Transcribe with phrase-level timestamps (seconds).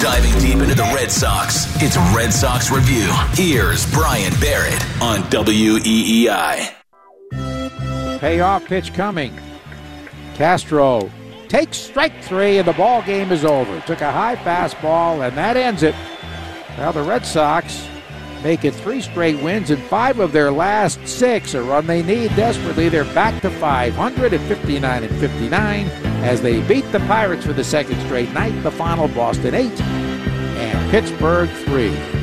[0.00, 3.08] Diving deep into the Red Sox, it's Red Sox Review.
[3.32, 6.74] Here's Brian Barrett on WEEI.
[8.20, 9.36] Payoff pitch coming.
[10.34, 11.10] Castro
[11.48, 13.80] takes strike three, and the ball game is over.
[13.80, 15.94] Took a high fastball, and that ends it.
[16.76, 17.88] Now the Red Sox
[18.44, 22.28] make it three straight wins and five of their last six, a run they need
[22.36, 22.90] desperately.
[22.90, 25.86] They're back to 500 at 59 and 59
[26.22, 28.62] as they beat the Pirates for the second straight night.
[28.62, 32.13] The final Boston eight and Pittsburgh three.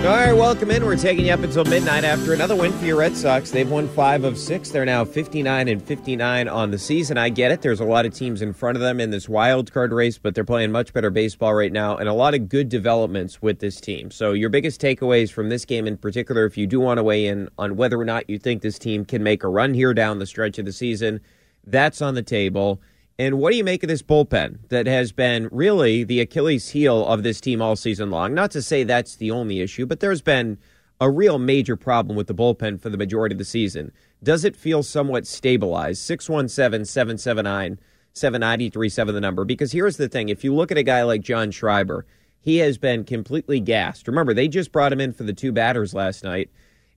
[0.00, 0.82] All right, welcome in.
[0.86, 3.50] We're taking you up until midnight after another win for your Red Sox.
[3.50, 4.70] They've won five of six.
[4.70, 7.18] They're now 59 and 59 on the season.
[7.18, 7.60] I get it.
[7.60, 10.34] There's a lot of teams in front of them in this wild card race, but
[10.34, 13.78] they're playing much better baseball right now and a lot of good developments with this
[13.78, 14.10] team.
[14.10, 17.26] So, your biggest takeaways from this game in particular, if you do want to weigh
[17.26, 20.18] in on whether or not you think this team can make a run here down
[20.18, 21.20] the stretch of the season,
[21.66, 22.80] that's on the table.
[23.20, 27.06] And what do you make of this bullpen that has been really the Achilles heel
[27.06, 28.32] of this team all season long?
[28.32, 30.56] Not to say that's the only issue, but there's been
[31.02, 33.92] a real major problem with the bullpen for the majority of the season.
[34.22, 36.00] Does it feel somewhat stabilized?
[36.00, 37.78] 617 779
[38.14, 39.44] 7937, the number.
[39.44, 42.06] Because here's the thing if you look at a guy like John Schreiber,
[42.40, 44.08] he has been completely gassed.
[44.08, 46.48] Remember, they just brought him in for the two batters last night.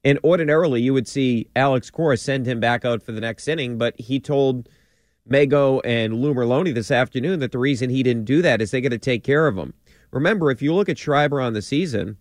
[0.05, 3.77] And ordinarily, you would see Alex Cora send him back out for the next inning,
[3.77, 4.69] but he told
[5.25, 8.81] Mago and Lou Merloni this afternoon that the reason he didn't do that is they
[8.81, 9.73] got to take care of him.
[10.11, 12.17] Remember, if you look at Schreiber on the season,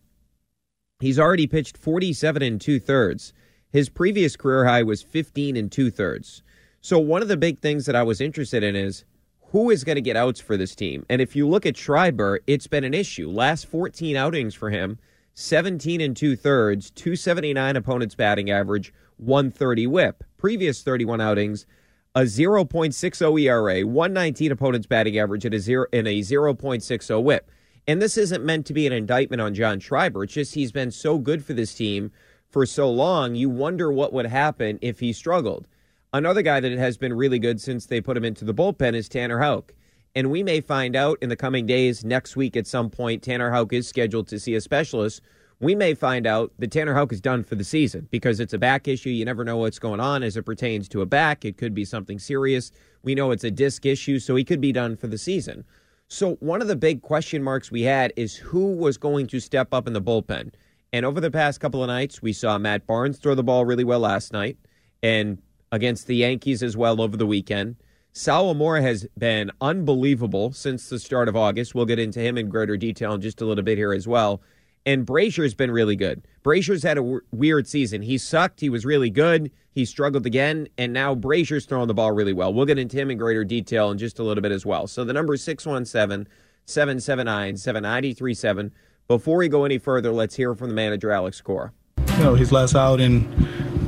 [1.00, 3.32] he's already pitched 47 and two thirds.
[3.70, 6.42] His previous career high was 15 and two thirds.
[6.80, 9.04] So one of the big things that I was interested in is
[9.50, 11.04] who is going to get outs for this team.
[11.08, 13.30] And if you look at Schreiber, it's been an issue.
[13.30, 14.98] Last 14 outings for him,
[15.34, 20.24] 17 and two thirds, 279 opponents batting average, 130 whip.
[20.38, 21.66] Previous 31 outings,
[22.14, 27.50] a 0.60 ERA, 119 opponents batting average, and a zero a 0.60 WHIP.
[27.86, 30.24] And this isn't meant to be an indictment on John Schreiber.
[30.24, 32.12] It's just he's been so good for this team
[32.48, 33.34] for so long.
[33.34, 35.66] You wonder what would happen if he struggled.
[36.12, 39.08] Another guy that has been really good since they put him into the bullpen is
[39.08, 39.72] Tanner Houck.
[40.14, 43.50] And we may find out in the coming days, next week at some point, Tanner
[43.50, 45.22] Houck is scheduled to see a specialist
[45.62, 48.58] we may find out that Tanner Houck is done for the season because it's a
[48.58, 49.10] back issue.
[49.10, 51.44] You never know what's going on as it pertains to a back.
[51.44, 52.72] It could be something serious.
[53.04, 55.64] We know it's a disc issue, so he could be done for the season.
[56.08, 59.72] So, one of the big question marks we had is who was going to step
[59.72, 60.52] up in the bullpen.
[60.92, 63.84] And over the past couple of nights, we saw Matt Barnes throw the ball really
[63.84, 64.58] well last night
[65.00, 65.40] and
[65.70, 67.76] against the Yankees as well over the weekend.
[68.12, 71.74] Sawamura has been unbelievable since the start of August.
[71.74, 74.42] We'll get into him in greater detail in just a little bit here as well.
[74.84, 76.26] And Brazier's been really good.
[76.42, 78.02] Brazier's had a w- weird season.
[78.02, 78.60] He sucked.
[78.60, 79.50] He was really good.
[79.70, 80.68] He struggled again.
[80.76, 82.52] And now Brazier's throwing the ball really well.
[82.52, 84.86] We'll get into him in greater detail in just a little bit as well.
[84.86, 86.26] So the number is 617
[86.66, 88.72] 779 7937.
[89.08, 91.72] Before we go any further, let's hear from the manager, Alex Cora.
[91.98, 93.28] You know, his last outing,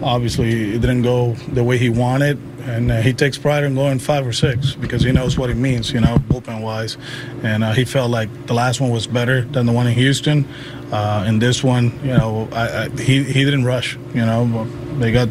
[0.04, 2.38] obviously, it didn't go the way he wanted.
[2.66, 5.56] And uh, he takes pride in going five or six because he knows what it
[5.56, 6.96] means, you know, bullpen wise.
[7.42, 10.46] And uh, he felt like the last one was better than the one in Houston.
[10.90, 13.96] Uh, and this one, you know, I, I, he he didn't rush.
[14.14, 14.66] You know,
[14.98, 15.28] they got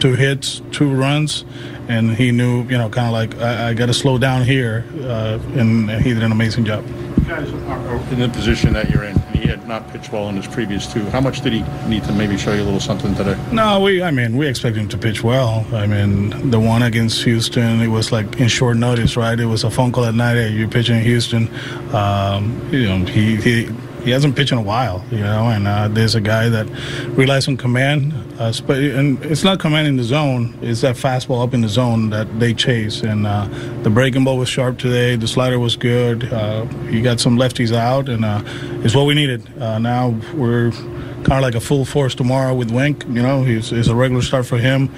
[0.00, 1.44] two hits, two runs,
[1.88, 4.84] and he knew, you know, kind of like I, I got to slow down here,
[5.02, 6.84] uh, and, and, he did an amazing job.
[6.86, 9.21] You guys are in the position that you're in.
[9.42, 11.02] He had not pitched well in his previous two.
[11.06, 13.36] How much did he need to maybe show you a little something today?
[13.50, 14.00] No, we.
[14.00, 15.66] I mean, we expect him to pitch well.
[15.72, 19.38] I mean, the one against Houston, it was like in short notice, right?
[19.38, 20.34] It was a phone call at night.
[20.34, 21.50] Hey, you're pitching in Houston.
[21.92, 23.68] Um, you know, he he
[24.04, 25.48] he hasn't pitched in a while, you know.
[25.48, 26.68] And uh, there's a guy that
[27.16, 31.54] relies on command, uh, and it's not command in the zone; it's that fastball up
[31.54, 33.02] in the zone that they chase.
[33.02, 33.48] And uh,
[33.82, 35.16] the breaking ball was sharp today.
[35.16, 36.32] The slider was good.
[36.32, 38.42] Uh, he got some lefties out, and uh,
[38.84, 39.46] it's what we needed.
[39.60, 43.04] Uh, now we're kind of like a full force tomorrow with Wink.
[43.04, 44.90] You know, he's, it's a regular start for him.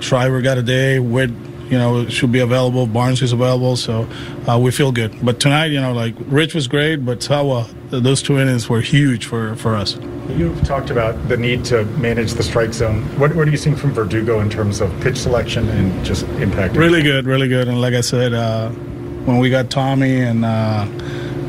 [0.00, 0.98] Schreiber got a day.
[0.98, 1.30] Witt
[1.72, 2.86] you know, it should be available.
[2.86, 4.06] Barnes is available, so
[4.46, 5.16] uh, we feel good.
[5.24, 9.24] But tonight, you know, like Rich was great, but Sawa, those two innings were huge
[9.24, 9.96] for, for us.
[10.28, 13.04] You've talked about the need to manage the strike zone.
[13.18, 16.76] What, what are you seeing from Verdugo in terms of pitch selection and just impact?
[16.76, 17.68] Really good, really good.
[17.68, 20.86] And like I said, uh, when we got Tommy and uh,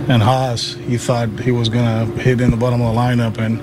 [0.08, 3.60] and Haas, he thought he was gonna hit in the bottom of the lineup, and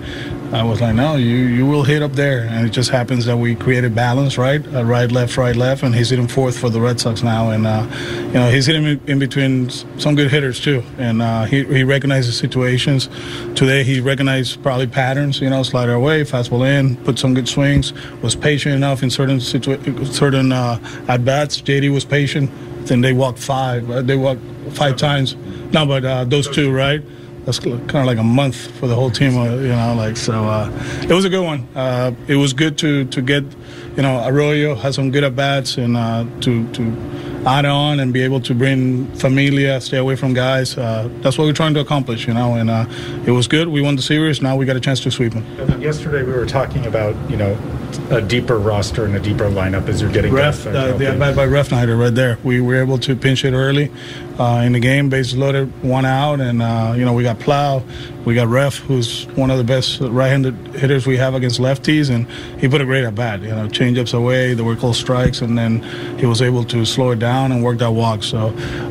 [0.52, 2.40] I was like, no, you, you will hit up there.
[2.40, 4.60] And it just happens that we created balance, right?
[4.74, 5.84] Uh, right, left, right, left.
[5.84, 7.50] And he's hitting fourth for the Red Sox now.
[7.50, 7.86] And, uh,
[8.16, 10.82] you know, he's hitting in between some good hitters, too.
[10.98, 13.08] And uh, he, he recognizes situations.
[13.54, 17.92] Today, he recognized probably patterns, you know, slider away, fastball in, put some good swings,
[18.20, 21.60] was patient enough in certain situa- certain uh, at bats.
[21.62, 22.50] JD was patient.
[22.86, 23.88] Then they walked five.
[23.88, 24.42] Uh, they walked
[24.72, 25.36] five times.
[25.72, 27.02] No, but uh, those two, right?
[27.50, 29.94] That's kind of like a month for the whole team, uh, you know.
[29.96, 30.70] Like so, uh,
[31.02, 31.66] it was a good one.
[31.74, 33.42] Uh, it was good to to get,
[33.96, 36.82] you know, Arroyo has some good at bats and uh, to to
[37.46, 40.78] add on and be able to bring Familia, stay away from guys.
[40.78, 42.54] Uh, that's what we're trying to accomplish, you know.
[42.54, 42.86] And uh,
[43.26, 43.66] it was good.
[43.66, 44.40] We won the series.
[44.40, 45.82] Now we got a chance to sweep them.
[45.82, 47.58] Yesterday we were talking about you know
[48.10, 51.36] a deeper roster and a deeper lineup as you're getting ref, uh, the at bat
[51.36, 52.38] by Refsnyder right there.
[52.42, 53.90] We were able to pinch it early
[54.38, 57.82] uh, in the game, bases loaded, one out, and uh, you know we got Plow,
[58.24, 62.28] we got Ref, who's one of the best right-handed hitters we have against lefties, and
[62.60, 63.40] he put a great at bat.
[63.40, 65.82] You know, changeups away, the were called strikes, and then
[66.18, 68.22] he was able to slow it down and work that walk.
[68.22, 68.48] So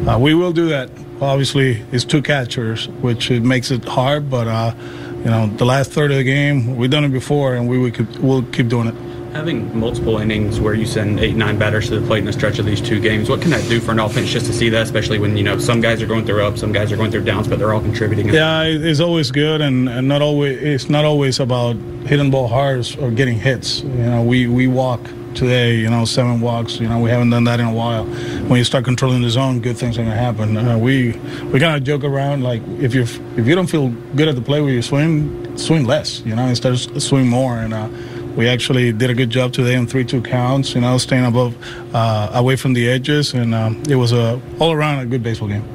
[0.07, 0.90] uh, we will do that.
[1.22, 4.74] Obviously, it's two catchers, which it makes it hard, but uh,
[5.19, 7.92] you know, the last third of the game, we've done it before, and we, we
[7.92, 8.95] could, we'll keep doing it.
[9.33, 12.57] Having multiple innings where you send eight, nine batters to the plate in a stretch
[12.57, 14.81] of these two games, what can that do for an offense just to see that,
[14.81, 17.25] especially when, you know, some guys are going through ups, some guys are going through
[17.25, 18.30] downs, but they're all contributing?
[18.30, 21.75] Yeah, it's always good, and, and not always, it's not always about
[22.07, 23.81] hitting ball hard or getting hits.
[23.81, 25.01] You know, we, we walk
[25.36, 26.80] today, you know, seven walks.
[26.80, 28.06] You know, we haven't done that in a while.
[28.06, 30.58] When you start controlling the zone, good things are gonna happen.
[30.58, 31.12] Uh, we
[31.52, 34.42] we kind of joke around like if you if you don't feel good at the
[34.42, 36.22] play where you swing, swing less.
[36.22, 37.58] You know, instead of swing more.
[37.58, 37.90] And uh,
[38.36, 40.76] we actually did a good job today on three-two counts.
[40.76, 41.56] You know, staying above,
[41.94, 45.48] uh, away from the edges, and um, it was a all around a good baseball
[45.48, 45.68] game.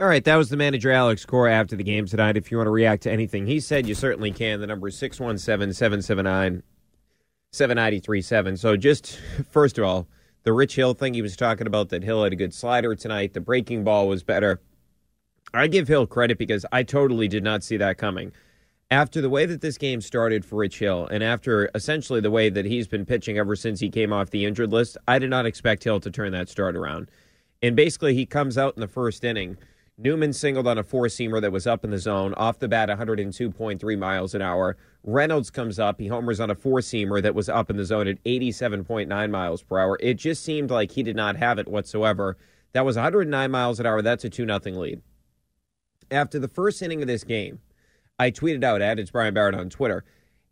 [0.00, 2.36] All right, that was the manager Alex Cora after the game tonight.
[2.36, 4.60] If you want to react to anything he said, you certainly can.
[4.60, 6.62] The number is 617 779
[7.52, 8.56] 7937.
[8.56, 9.18] So, just
[9.50, 10.06] first of all,
[10.44, 13.32] the Rich Hill thing he was talking about that Hill had a good slider tonight.
[13.32, 14.60] The breaking ball was better.
[15.54, 18.32] I give Hill credit because I totally did not see that coming.
[18.90, 22.48] After the way that this game started for Rich Hill, and after essentially the way
[22.48, 25.46] that he's been pitching ever since he came off the injured list, I did not
[25.46, 27.10] expect Hill to turn that start around.
[27.62, 29.56] And basically, he comes out in the first inning.
[30.00, 32.88] Newman singled on a four seamer that was up in the zone, off the bat
[32.88, 34.76] 102.3 miles an hour.
[35.02, 35.98] Reynolds comes up.
[35.98, 39.62] He homers on a four seamer that was up in the zone at 87.9 miles
[39.64, 39.98] per hour.
[40.00, 42.36] It just seemed like he did not have it whatsoever.
[42.74, 44.00] That was 109 miles an hour.
[44.00, 45.02] That's a 2 0 lead.
[46.12, 47.58] After the first inning of this game,
[48.20, 50.04] I tweeted out at it's Brian Barrett on Twitter.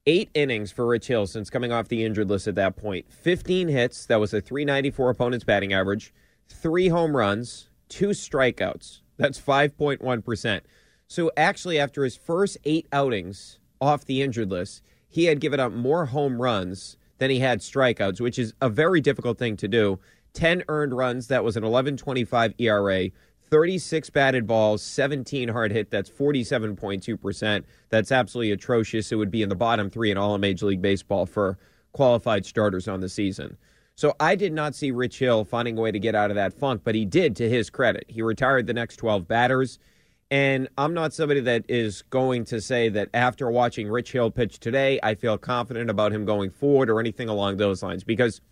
[0.06, 3.12] Eight innings for Rich Hill since coming off the injured list at that point.
[3.12, 4.06] 15 hits.
[4.06, 6.12] That was a 394 opponent's batting average.
[6.48, 9.02] Three home runs, two strikeouts.
[9.16, 10.60] That's 5.1%.
[11.08, 15.72] So actually, after his first eight outings, off the injured list, he had given up
[15.72, 19.98] more home runs than he had strikeouts, which is a very difficult thing to do.
[20.34, 23.10] 10 earned runs, that was an 11.25 ERA.
[23.48, 25.90] 36 batted balls, 17 hard hit.
[25.90, 27.64] That's 47.2%.
[27.88, 29.12] That's absolutely atrocious.
[29.12, 31.56] It would be in the bottom three in all of Major League Baseball for
[31.92, 33.56] qualified starters on the season.
[33.96, 36.52] So I did not see Rich Hill finding a way to get out of that
[36.52, 38.04] funk, but he did to his credit.
[38.08, 39.78] He retired the next 12 batters.
[40.30, 44.58] And I'm not somebody that is going to say that after watching Rich Hill pitch
[44.58, 48.04] today, I feel confident about him going forward or anything along those lines.
[48.04, 48.42] Because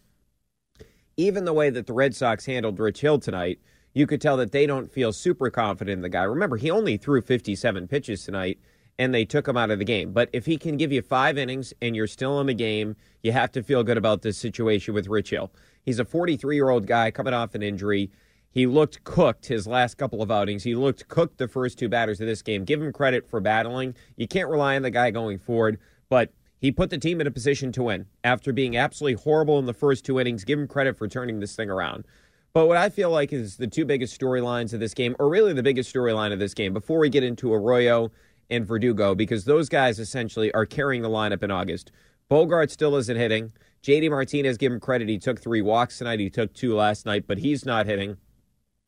[1.18, 3.58] even the way that the Red Sox handled Rich Hill tonight,
[3.92, 6.22] you could tell that they don't feel super confident in the guy.
[6.22, 8.58] Remember, he only threw 57 pitches tonight
[8.98, 10.12] and they took him out of the game.
[10.12, 13.32] But if he can give you five innings and you're still in the game, you
[13.32, 15.50] have to feel good about this situation with Rich Hill.
[15.82, 18.10] He's a 43 year old guy coming off an injury.
[18.50, 20.62] He looked cooked his last couple of outings.
[20.62, 22.64] He looked cooked the first two batters of this game.
[22.64, 23.96] Give him credit for battling.
[24.16, 27.30] You can't rely on the guy going forward, but he put the team in a
[27.30, 30.44] position to win after being absolutely horrible in the first two innings.
[30.44, 32.04] Give him credit for turning this thing around.
[32.52, 35.54] But what I feel like is the two biggest storylines of this game, or really
[35.54, 38.12] the biggest storyline of this game, before we get into Arroyo
[38.50, 41.90] and Verdugo, because those guys essentially are carrying the lineup in August.
[42.28, 43.52] Bogart still isn't hitting.
[43.82, 45.08] JD Martinez, give him credit.
[45.08, 46.20] He took three walks tonight.
[46.20, 48.16] He took two last night, but he's not hitting.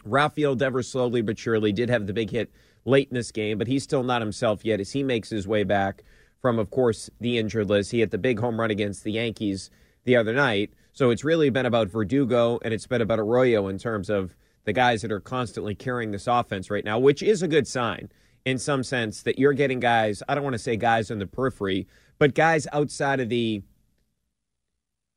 [0.05, 2.51] Rafael Devers slowly but surely did have the big hit
[2.85, 5.65] late in this game, but he's still not himself yet as he makes his way
[5.65, 6.03] back
[6.41, 7.91] from, of course, the injured list.
[7.91, 9.71] He hit the big home run against the Yankees
[10.05, 10.73] the other night.
[10.93, 14.73] So it's really been about Verdugo and it's been about Arroyo in terms of the
[14.73, 18.09] guys that are constantly carrying this offense right now, which is a good sign
[18.47, 21.27] in some sense that you're getting guys, I don't want to say guys on the
[21.27, 21.89] periphery,
[22.19, 23.63] but guys outside of the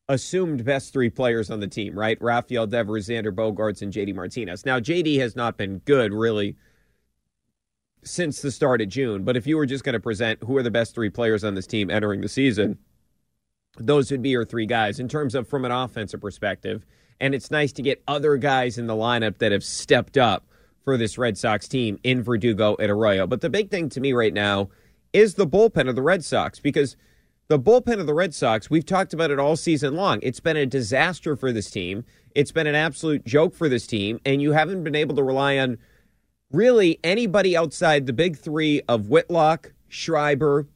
[0.09, 2.19] assumed best three players on the team, right?
[2.19, 4.65] Rafael Devers, Xander Bogaerts, and JD Martinez.
[4.65, 6.57] Now, JD has not been good really
[8.03, 10.63] since the start of June, but if you were just going to present who are
[10.63, 12.79] the best three players on this team entering the season,
[13.77, 16.83] those would be your three guys in terms of from an offensive perspective.
[17.19, 20.49] And it's nice to get other guys in the lineup that have stepped up
[20.83, 23.27] for this Red Sox team in Verdugo and Arroyo.
[23.27, 24.69] But the big thing to me right now
[25.13, 26.95] is the bullpen of the Red Sox because
[27.48, 30.19] the bullpen of the Red Sox, we've talked about it all season long.
[30.21, 32.05] It's been a disaster for this team.
[32.36, 35.57] It's been an absolute joke for this team, and you haven't been able to rely
[35.57, 35.79] on
[36.51, 40.67] really anybody outside the big three of Whitlock, Schreiber,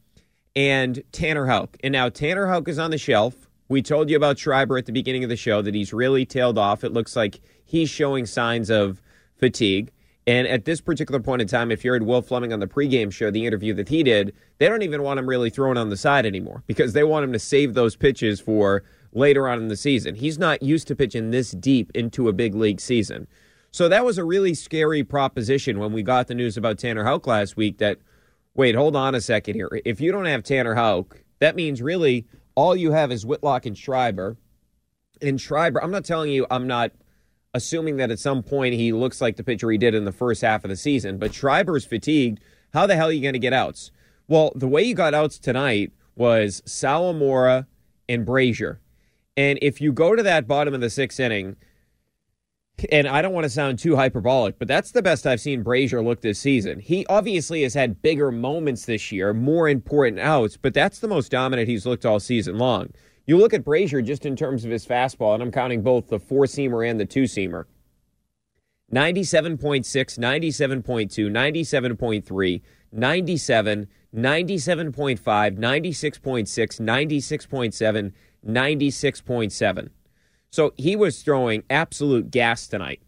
[0.56, 1.76] and Tanner Houck.
[1.82, 3.48] And now Tanner Houck is on the shelf.
[3.68, 6.58] We told you about Schreiber at the beginning of the show that he's really tailed
[6.58, 6.84] off.
[6.84, 9.00] It looks like he's showing signs of
[9.44, 9.90] fatigue.
[10.26, 13.12] And at this particular point in time, if you heard Will Fleming on the pregame
[13.12, 15.96] show, the interview that he did, they don't even want him really thrown on the
[15.96, 19.76] side anymore because they want him to save those pitches for later on in the
[19.76, 20.14] season.
[20.14, 23.26] He's not used to pitching this deep into a big league season.
[23.70, 27.26] So that was a really scary proposition when we got the news about Tanner Houck
[27.26, 27.98] last week that–
[28.54, 29.68] wait, hold on a second here.
[29.84, 33.76] If you don't have Tanner Houck, that means really all you have is Whitlock and
[33.76, 34.36] Schreiber.
[35.20, 36.92] And Schreiber, I'm not telling you, I'm not
[37.54, 40.42] assuming that at some point he looks like the pitcher he did in the first
[40.42, 42.40] half of the season, but Schreiber's fatigued.
[42.72, 43.92] How the hell are you going to get outs?
[44.26, 47.66] Well, the way you got outs tonight was Sawamura
[48.08, 48.80] and Brazier.
[49.36, 51.56] And if you go to that bottom of the sixth inning,
[52.90, 56.02] and I don't want to sound too hyperbolic, but that's the best I've seen Brazier
[56.02, 56.80] look this season.
[56.80, 61.30] He obviously has had bigger moments this year, more important outs, but that's the most
[61.30, 62.90] dominant he's looked all season long.
[63.26, 66.18] You look at Brazier just in terms of his fastball, and I'm counting both the
[66.18, 67.64] four seamer and the two seamer
[68.92, 69.82] 97.6,
[70.18, 72.62] 97.2, 97.3,
[72.92, 75.18] 97, 97.5,
[75.58, 78.12] 96.6, 96.7,
[78.46, 79.88] 96.7.
[80.50, 83.00] So he was throwing absolute gas tonight.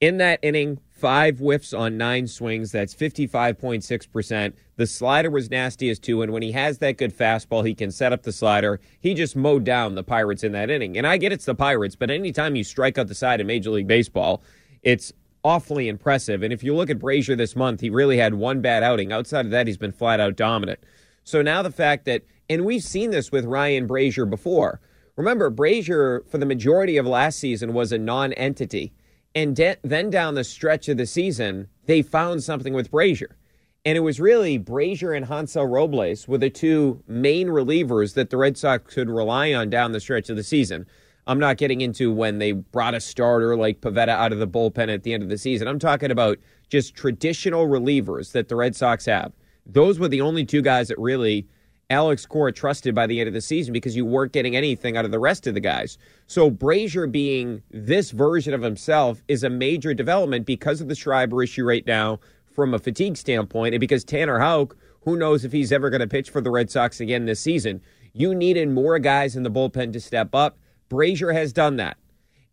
[0.00, 2.72] In that inning, five whiffs on nine swings.
[2.72, 4.52] That's 55.6%.
[4.76, 6.20] The slider was nasty as two.
[6.20, 8.80] And when he has that good fastball, he can set up the slider.
[9.00, 10.98] He just mowed down the Pirates in that inning.
[10.98, 13.70] And I get it's the Pirates, but anytime you strike out the side in Major
[13.70, 14.42] League Baseball,
[14.82, 16.42] it's awfully impressive.
[16.42, 19.10] And if you look at Brazier this month, he really had one bad outing.
[19.10, 20.80] Outside of that, he's been flat out dominant.
[21.24, 24.80] So now the fact that, and we've seen this with Ryan Brazier before.
[25.16, 28.92] Remember, Brazier, for the majority of last season, was a non entity.
[29.34, 33.36] And de- then down the stretch of the season, they found something with Brazier.
[33.84, 38.36] And it was really Brazier and Hansel Robles were the two main relievers that the
[38.36, 40.86] Red Sox could rely on down the stretch of the season.
[41.26, 44.92] I'm not getting into when they brought a starter like Pivetta out of the bullpen
[44.92, 45.68] at the end of the season.
[45.68, 49.32] I'm talking about just traditional relievers that the Red Sox have.
[49.64, 51.46] Those were the only two guys that really
[51.90, 55.04] Alex Cora trusted by the end of the season because you weren't getting anything out
[55.04, 55.98] of the rest of the guys.
[56.28, 61.42] So Brazier being this version of himself is a major development because of the Schreiber
[61.42, 62.20] issue right now
[62.52, 66.06] from a fatigue standpoint, and because Tanner Houck, who knows if he's ever going to
[66.06, 67.80] pitch for the Red Sox again this season.
[68.12, 70.58] You needed more guys in the bullpen to step up.
[70.88, 71.96] Brazier has done that.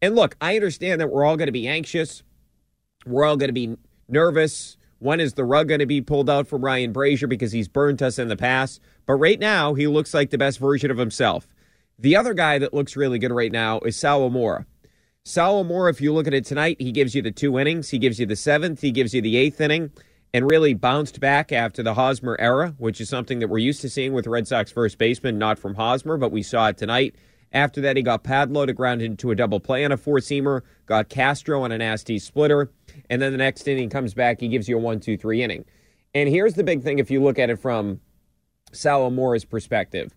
[0.01, 2.23] And look, I understand that we're all going to be anxious.
[3.05, 3.75] We're all going to be
[4.07, 4.76] nervous.
[4.99, 8.01] When is the rug going to be pulled out from Ryan Brazier because he's burnt
[8.01, 8.81] us in the past?
[9.05, 11.47] But right now, he looks like the best version of himself.
[11.99, 14.65] The other guy that looks really good right now is Sawamura.
[15.23, 17.89] Sawamura, if you look at it tonight, he gives you the two innings.
[17.89, 18.81] He gives you the seventh.
[18.81, 19.91] He gives you the eighth inning
[20.33, 23.89] and really bounced back after the Hosmer era, which is something that we're used to
[23.89, 27.15] seeing with Red Sox first baseman, not from Hosmer, but we saw it tonight.
[27.53, 30.61] After that, he got Padlo to ground into a double play on a four seamer,
[30.85, 32.71] got Castro on a nasty splitter,
[33.09, 35.65] and then the next inning comes back, he gives you a one, two, three inning.
[36.13, 38.01] And here's the big thing if you look at it from
[38.71, 40.13] Sawamura's perspective.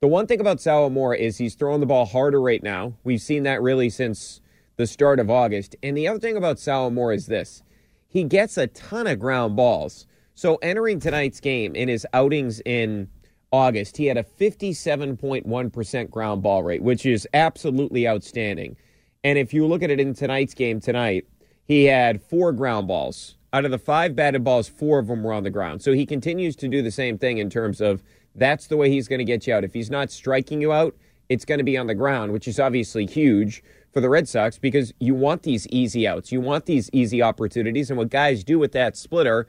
[0.00, 2.94] The one thing about Sawamura is he's throwing the ball harder right now.
[3.04, 4.40] We've seen that really since
[4.76, 5.76] the start of August.
[5.82, 7.62] And the other thing about Sawamura is this
[8.06, 10.06] he gets a ton of ground balls.
[10.34, 13.08] So entering tonight's game in his outings in
[13.54, 18.76] August, he had a 57.1% ground ball rate, which is absolutely outstanding.
[19.22, 21.24] And if you look at it in tonight's game tonight,
[21.64, 23.36] he had four ground balls.
[23.52, 25.82] Out of the five batted balls, four of them were on the ground.
[25.82, 28.02] So he continues to do the same thing in terms of
[28.34, 29.62] that's the way he's going to get you out.
[29.62, 30.96] If he's not striking you out,
[31.28, 34.58] it's going to be on the ground, which is obviously huge for the Red Sox
[34.58, 36.32] because you want these easy outs.
[36.32, 37.88] You want these easy opportunities.
[37.88, 39.46] And what guys do with that splitter,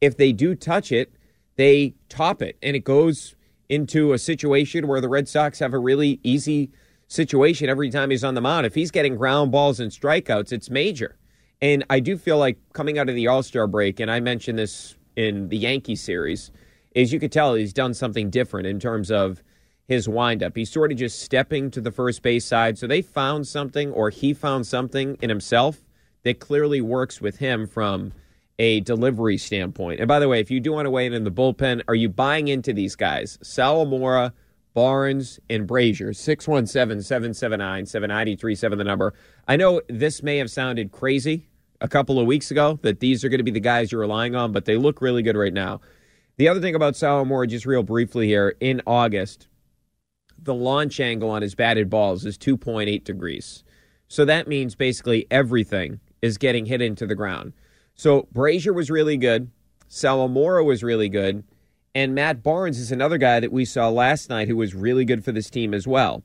[0.00, 1.12] if they do touch it,
[1.56, 2.56] they top it.
[2.62, 3.34] And it goes
[3.68, 6.70] into a situation where the Red Sox have a really easy
[7.06, 8.66] situation every time he's on the mound.
[8.66, 11.16] If he's getting ground balls and strikeouts, it's major.
[11.60, 14.58] And I do feel like coming out of the All Star break, and I mentioned
[14.58, 16.50] this in the Yankee series,
[16.94, 19.42] is you could tell he's done something different in terms of
[19.86, 20.54] his windup.
[20.54, 22.78] He's sort of just stepping to the first base side.
[22.78, 25.78] So they found something, or he found something in himself
[26.24, 28.12] that clearly works with him from
[28.58, 30.00] a delivery standpoint.
[30.00, 31.94] And by the way, if you do want to weigh in in the bullpen, are
[31.94, 33.38] you buying into these guys?
[33.42, 34.32] Sawamura,
[34.74, 39.14] Barnes, and Brazier, 617 779 7937, the number.
[39.46, 41.48] I know this may have sounded crazy
[41.80, 44.34] a couple of weeks ago that these are going to be the guys you're relying
[44.34, 45.80] on, but they look really good right now.
[46.36, 49.48] The other thing about Sawamura, just real briefly here, in August,
[50.40, 53.64] the launch angle on his batted balls is 2.8 degrees.
[54.06, 57.52] So that means basically everything is getting hit into the ground.
[57.98, 59.50] So Brazier was really good.
[59.90, 61.42] Sawamura was really good.
[61.96, 65.24] And Matt Barnes is another guy that we saw last night who was really good
[65.24, 66.22] for this team as well.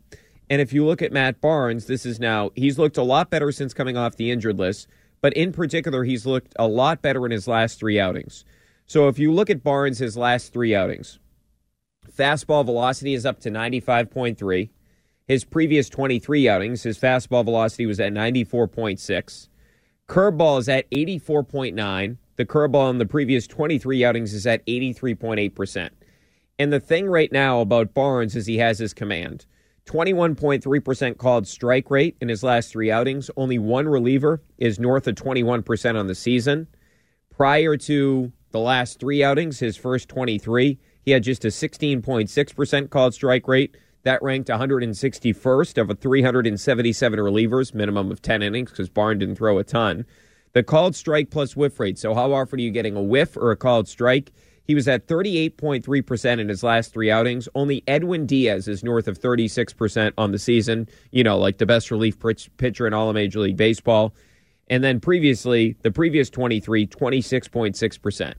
[0.51, 3.51] And if you look at Matt Barnes, this is now, he's looked a lot better
[3.51, 4.87] since coming off the injured list,
[5.19, 8.45] but in particular, he's looked a lot better in his last three outings.
[8.85, 11.17] So if you look at Barnes' his last three outings,
[12.15, 14.69] fastball velocity is up to 95.3.
[15.25, 19.47] His previous 23 outings, his fastball velocity was at 94.6.
[20.13, 22.17] Curveball is at 84.9.
[22.35, 25.89] The curveball in the previous 23 outings is at 83.8%.
[26.59, 29.47] And the thing right now about Barnes is he has his command.
[29.87, 33.31] 21.3% called strike rate in his last three outings.
[33.35, 36.67] Only one reliever is north of 21% on the season.
[37.31, 43.15] Prior to the last three outings, his first 23, he had just a 16.6% called
[43.15, 43.75] strike rate.
[44.03, 49.57] That ranked 161st of a 377 relievers, minimum of 10 innings because Barn didn't throw
[49.57, 50.05] a ton.
[50.51, 51.97] The called strike plus whiff rate.
[51.97, 54.31] So, how often are you getting a whiff or a called strike?
[54.65, 57.49] He was at 38.3% in his last three outings.
[57.53, 61.91] Only Edwin Diaz is north of 36% on the season, you know, like the best
[61.91, 62.17] relief
[62.57, 64.13] pitcher in all of Major League Baseball.
[64.69, 68.33] And then previously, the previous 23, 26.6%.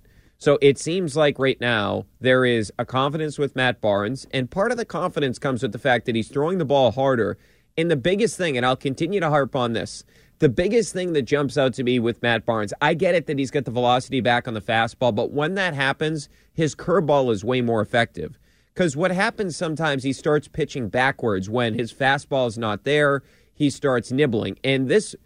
[0.44, 4.72] So it seems like right now there is a confidence with Matt Barnes, and part
[4.72, 7.38] of the confidence comes with the fact that he's throwing the ball harder.
[7.78, 10.04] And the biggest thing, and I'll continue to harp on this,
[10.40, 13.38] the biggest thing that jumps out to me with Matt Barnes, I get it that
[13.38, 17.42] he's got the velocity back on the fastball, but when that happens, his curveball is
[17.42, 18.38] way more effective.
[18.74, 23.22] Because what happens sometimes, he starts pitching backwards when his fastball is not there.
[23.54, 24.59] He starts nibbling.
[24.62, 25.16] And this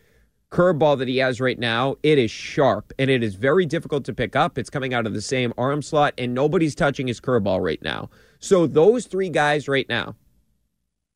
[0.50, 4.14] curveball that he has right now, it is sharp and it is very difficult to
[4.14, 4.58] pick up.
[4.58, 8.11] It's coming out of the same arm slot, and nobody's touching his curveball right now.
[8.38, 10.14] So, those three guys right now,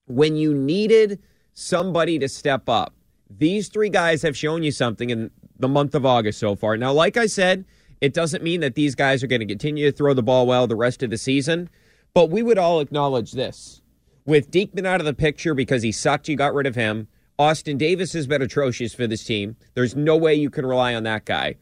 [0.06, 1.20] when you needed
[1.54, 2.94] somebody to step up,
[3.30, 6.76] these three guys have shown you something in the month of August so far.
[6.76, 7.64] Now, like I said,
[8.00, 10.66] it doesn't mean that these guys are going to continue to throw the ball well
[10.66, 11.70] the rest of the season,
[12.14, 13.80] but we would all acknowledge this.
[14.24, 17.08] With Diekman out of the picture because he sucked, you got rid of him.
[17.42, 19.56] Austin Davis has been atrocious for this team.
[19.74, 21.56] There's no way you can rely on that guy.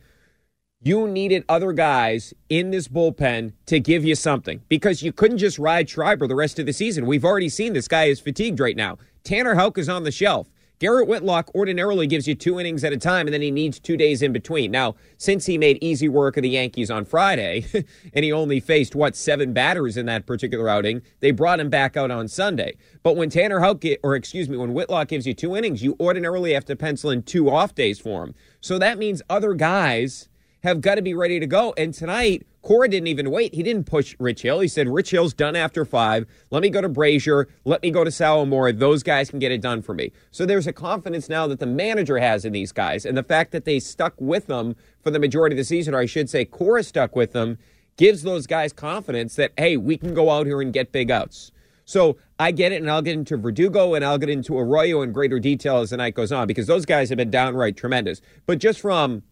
[0.83, 5.59] You needed other guys in this bullpen to give you something because you couldn't just
[5.59, 7.07] ride Schreiber the rest of the season.
[7.07, 8.99] We've already seen this guy is fatigued right now.
[9.25, 10.51] Tanner Houck is on the shelf.
[10.81, 13.99] Garrett Whitlock ordinarily gives you two innings at a time, and then he needs two
[13.99, 14.71] days in between.
[14.71, 17.67] Now, since he made easy work of the Yankees on Friday,
[18.15, 21.99] and he only faced, what, seven batters in that particular outing, they brought him back
[21.99, 22.79] out on Sunday.
[23.03, 26.55] But when Tanner Houck, or excuse me, when Whitlock gives you two innings, you ordinarily
[26.55, 28.35] have to pencil in two off days for him.
[28.63, 30.31] So that means other guys
[30.63, 31.75] have got to be ready to go.
[31.77, 33.55] And tonight, Cora didn't even wait.
[33.55, 34.61] He didn't push Rich Hill.
[34.61, 36.27] He said, Rich Hill's done after five.
[36.51, 37.49] Let me go to Brazier.
[37.65, 38.79] Let me go to Sawamura.
[38.79, 40.13] Those guys can get it done for me.
[40.31, 43.07] So there's a confidence now that the manager has in these guys.
[43.07, 46.01] And the fact that they stuck with them for the majority of the season, or
[46.01, 47.57] I should say, Cora stuck with them,
[47.97, 51.53] gives those guys confidence that, hey, we can go out here and get big outs.
[51.87, 55.13] So I get it, and I'll get into Verdugo and I'll get into Arroyo in
[55.13, 58.21] greater detail as the night goes on because those guys have been downright tremendous.
[58.47, 59.23] But just from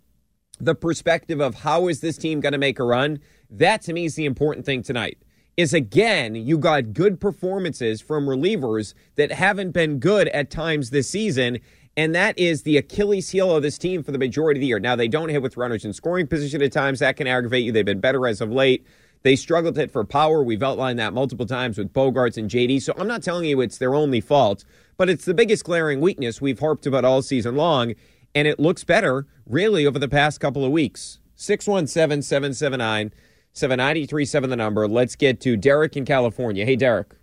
[0.61, 4.05] the perspective of how is this team going to make a run, that to me
[4.05, 5.19] is the important thing tonight.
[5.57, 11.11] Is again, you got good performances from relievers that haven't been good at times this
[11.11, 11.59] season.
[11.97, 14.79] And that is the Achilles heel of this team for the majority of the year.
[14.79, 17.01] Now, they don't hit with runners in scoring position at times.
[17.01, 17.73] That can aggravate you.
[17.73, 18.87] They've been better as of late.
[19.23, 20.43] They struggled to hit for power.
[20.45, 22.83] We've outlined that multiple times with Bogaerts and JD.
[22.83, 24.65] So I'm not telling you it's their only fault,
[24.97, 27.95] but it's the biggest glaring weakness we've harped about all season long.
[28.35, 31.19] And it looks better, really, over the past couple of weeks.
[31.37, 33.13] 617 779
[33.53, 34.87] 7937, the number.
[34.87, 36.65] Let's get to Derek in California.
[36.65, 37.15] Hey, Derek.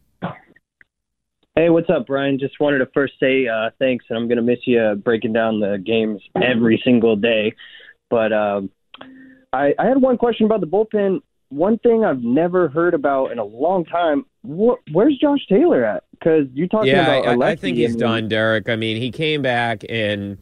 [1.55, 2.37] Hey, what's up, Brian?
[2.37, 5.61] Just wanted to first say uh, thanks, and I'm going to miss you breaking down
[5.61, 7.53] the games every single day.
[8.09, 8.69] But um,
[9.53, 11.21] I, I had one question about the bullpen.
[11.49, 14.25] One thing I've never heard about in a long time.
[14.43, 16.03] Wh- where's Josh Taylor at?
[16.11, 17.41] Because you're talking yeah, about.
[17.41, 18.67] I, I think he's done, Derek.
[18.67, 20.37] I mean, he came back and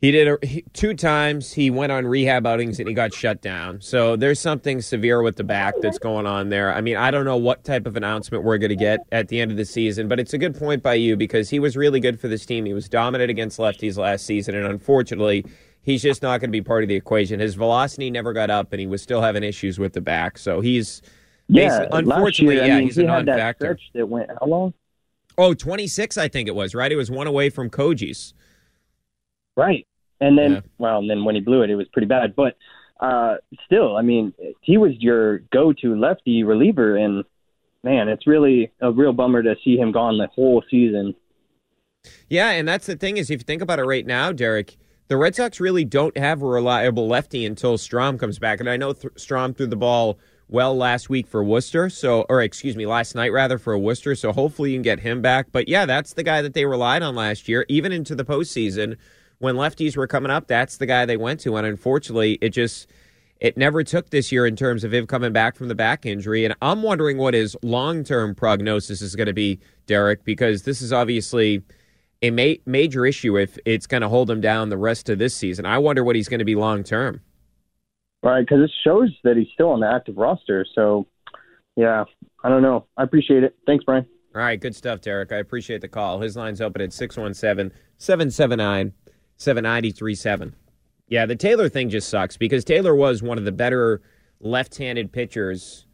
[0.00, 1.52] he did a, he, two times.
[1.52, 3.80] He went on rehab outings and he got shut down.
[3.80, 6.72] So there's something severe with the back that's going on there.
[6.72, 9.40] I mean, I don't know what type of announcement we're going to get at the
[9.40, 11.98] end of the season, but it's a good point by you because he was really
[11.98, 12.64] good for this team.
[12.64, 15.44] He was dominant against lefties last season, and unfortunately,
[15.82, 17.40] he's just not going to be part of the equation.
[17.40, 20.38] His velocity never got up, and he was still having issues with the back.
[20.38, 21.02] So he's
[21.48, 23.76] Yeah, unfortunately, year, I yeah, mean, he's he a non-factor.
[23.76, 24.74] stretch that went how long?
[25.36, 26.90] Oh, 26, I think it was, right?
[26.90, 28.34] It was one away from Koji's.
[29.58, 29.88] Right.
[30.20, 30.60] And then, Yeah.
[30.78, 32.36] well, and then when he blew it, it was pretty bad.
[32.36, 32.56] But
[33.00, 37.24] uh, still, I mean, he was your go-to lefty reliever, and
[37.82, 41.14] man, it's really a real bummer to see him gone the whole season.
[42.28, 44.76] Yeah, and that's the thing is, if you think about it right now, Derek,
[45.08, 48.60] the Red Sox really don't have a reliable lefty until Strahm comes back.
[48.60, 50.18] And I know th- Strahm threw the ball
[50.48, 54.14] well last week for Worcester, so or excuse me, last night rather for Worcester.
[54.14, 55.48] So hopefully you can get him back.
[55.50, 58.96] But yeah, that's the guy that they relied on last year, even into the postseason
[59.38, 60.46] when lefties were coming up.
[60.46, 62.88] That's the guy they went to, and unfortunately, it just
[63.40, 66.44] it never took this year in terms of him coming back from the back injury.
[66.44, 70.82] And I'm wondering what his long term prognosis is going to be, Derek, because this
[70.82, 71.62] is obviously
[72.20, 75.34] a ma- major issue if it's going to hold him down the rest of this
[75.34, 75.66] season.
[75.66, 77.20] I wonder what he's going to be long term.
[78.22, 80.66] Right, because it shows that he's still on the active roster.
[80.74, 81.06] So,
[81.76, 82.04] yeah,
[82.42, 82.86] I don't know.
[82.96, 83.56] I appreciate it.
[83.64, 84.06] Thanks, Brian.
[84.34, 85.30] All right, good stuff, Derek.
[85.30, 86.20] I appreciate the call.
[86.20, 88.92] His line's open at 617 779
[89.38, 90.54] 7937.
[91.08, 94.02] Yeah, the Taylor thing just sucks because Taylor was one of the better
[94.40, 95.86] left handed pitchers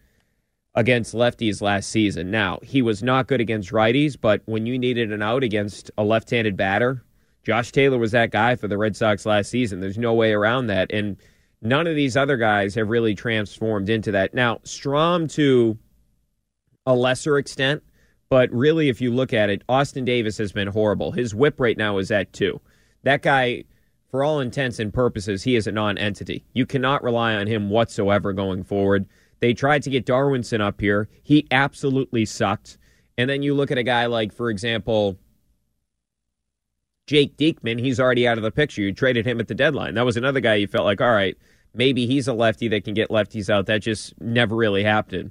[0.74, 2.30] against lefties last season.
[2.30, 6.02] Now, he was not good against righties, but when you needed an out against a
[6.02, 7.04] left handed batter,
[7.44, 9.80] Josh Taylor was that guy for the Red Sox last season.
[9.80, 10.90] There's no way around that.
[10.92, 11.16] And
[11.62, 14.34] none of these other guys have really transformed into that.
[14.34, 15.78] Now, Strahm to
[16.86, 17.82] a lesser extent,
[18.30, 21.12] but really, if you look at it, Austin Davis has been horrible.
[21.12, 22.60] His whip right now is at two.
[23.04, 23.64] That guy,
[24.10, 26.44] for all intents and purposes, he is a non entity.
[26.52, 29.06] You cannot rely on him whatsoever going forward.
[29.40, 31.08] They tried to get Darwinzon up here.
[31.22, 32.78] He absolutely sucked.
[33.16, 35.18] And then you look at a guy like, for example,
[37.06, 38.82] Jake Diekman, he's already out of the picture.
[38.82, 39.94] You traded him at the deadline.
[39.94, 41.36] That was another guy you felt like, all right,
[41.74, 43.66] maybe he's a lefty that can get lefties out.
[43.66, 45.30] That just never really happened.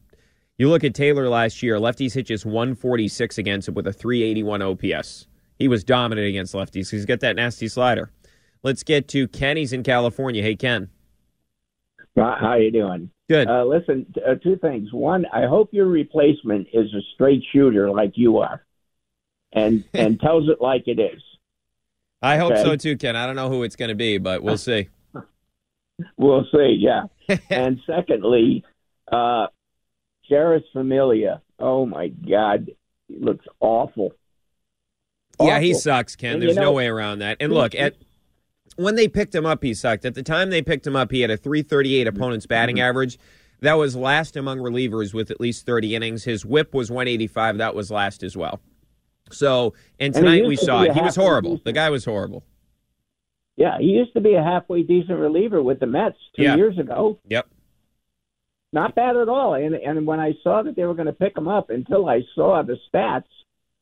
[0.57, 4.61] You look at Taylor last year, lefties hit just 146 against him with a 381
[4.61, 5.27] OPS.
[5.63, 6.91] He was dominant against lefties.
[6.91, 8.11] He's got that nasty slider.
[8.63, 10.43] Let's get to Kenny's in California.
[10.43, 10.89] Hey, Ken.
[12.17, 13.09] How how you doing?
[13.29, 13.47] Good.
[13.47, 14.91] Uh, listen, uh, two things.
[14.91, 18.61] One, I hope your replacement is a straight shooter like you are,
[19.53, 21.23] and and tells it like it is.
[22.21, 22.63] I hope Okay.
[22.63, 23.15] so too, Ken.
[23.15, 24.89] I don't know who it's going to be, but we'll see.
[26.17, 26.75] We'll see.
[26.77, 27.03] Yeah.
[27.49, 28.65] and secondly,
[29.09, 29.47] uh,
[30.29, 31.41] Jeurys Familia.
[31.57, 32.69] Oh my God,
[33.07, 34.11] he looks awful.
[35.41, 36.33] Yeah, he sucks, Ken.
[36.33, 37.37] And, There's you no way around that.
[37.39, 37.95] And look, at
[38.75, 40.05] when they picked him up, he sucked.
[40.05, 42.83] At the time they picked him up, he had a 338 opponent's batting Mm-hmm.
[42.83, 43.19] average.
[43.61, 46.23] That was last among relievers with at least 30 innings.
[46.25, 47.57] His whip was 185.
[47.59, 48.59] That was last as well.
[49.31, 50.93] So, and And tonight used we to saw it.
[50.93, 51.51] He was horrible.
[51.51, 52.43] decent- The guy was horrible.
[53.55, 56.55] Yeah, he used to be a halfway decent reliever with the Mets two Yeah.
[56.55, 57.19] years ago.
[57.29, 57.47] Yep.
[58.73, 59.53] Not bad at all.
[59.53, 62.21] And and when I saw that they were going to pick him up, until I
[62.35, 63.25] saw the stats,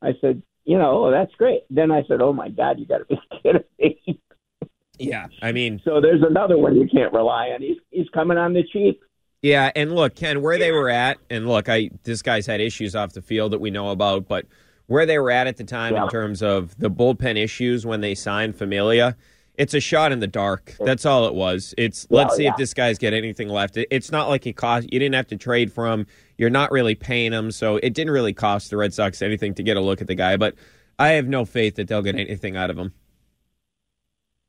[0.02, 1.62] I said, you know, oh, that's great.
[1.70, 4.20] Then I said, oh my God, you got to be kidding me.
[4.98, 7.62] Yeah, I mean, So there's another one you can't rely on.
[7.62, 9.02] He's he's coming on the cheap.
[9.42, 12.96] Yeah, and look, Ken, where they were at, and look, I this guy's had issues
[12.96, 14.46] off the field that we know about, but
[14.86, 16.04] where they were at at the time Yeah.
[16.04, 19.16] in terms of the bullpen issues when they signed Familia,
[19.56, 20.76] it's a shot in the dark.
[20.82, 21.74] That's all it was.
[21.80, 22.52] It's let's Well, see yeah.
[22.52, 23.78] if this guy's got anything left.
[23.78, 26.06] It's not like it cost you didn't have to trade for him.
[26.42, 29.62] You're not really paying him, so it didn't really cost the Red Sox anything to
[29.62, 30.38] get a look at the guy.
[30.38, 30.56] But
[30.98, 32.94] I have no faith that they'll get anything out of him.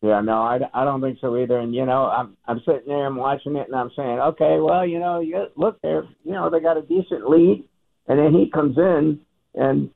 [0.01, 1.59] Yeah, no, I, I don't think so either.
[1.59, 4.87] And you know, I'm I'm sitting there I'm watching it, and I'm saying, okay, well,
[4.87, 7.63] you know, you look there, you know, they got a decent lead,
[8.07, 9.21] and then he comes in,
[9.55, 9.91] and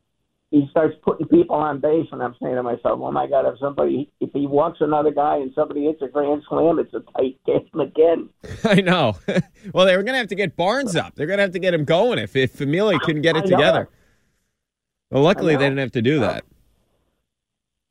[0.56, 3.46] he starts putting people on base, and I'm saying to myself, "Oh my God!
[3.46, 7.00] If somebody, if he walks another guy and somebody hits a grand slam, it's a
[7.12, 8.30] tight game again."
[8.64, 9.16] I know.
[9.74, 11.14] well, they were going to have to get Barnes up.
[11.14, 13.90] They're going to have to get him going if if Familia couldn't get it together.
[15.10, 16.44] Well, luckily they didn't have to do uh, that.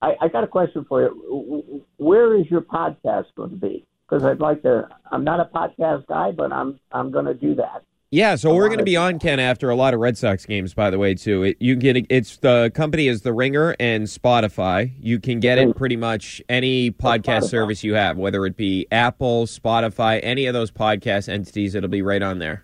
[0.02, 1.86] I, I got a question for you.
[1.98, 3.86] Where is your podcast going to be?
[4.10, 4.90] Because I'd like to.
[5.12, 7.84] I'm not a podcast guy, but I'm I'm going to do that.
[8.16, 10.74] Yeah, so we're going to be on Ken after a lot of Red Sox games.
[10.74, 14.94] By the way, too, it, you get it's the company is the Ringer and Spotify.
[15.02, 19.48] You can get it pretty much any podcast service you have, whether it be Apple,
[19.48, 21.76] Spotify, any of those podcast entities.
[21.76, 22.64] It'll be right on there.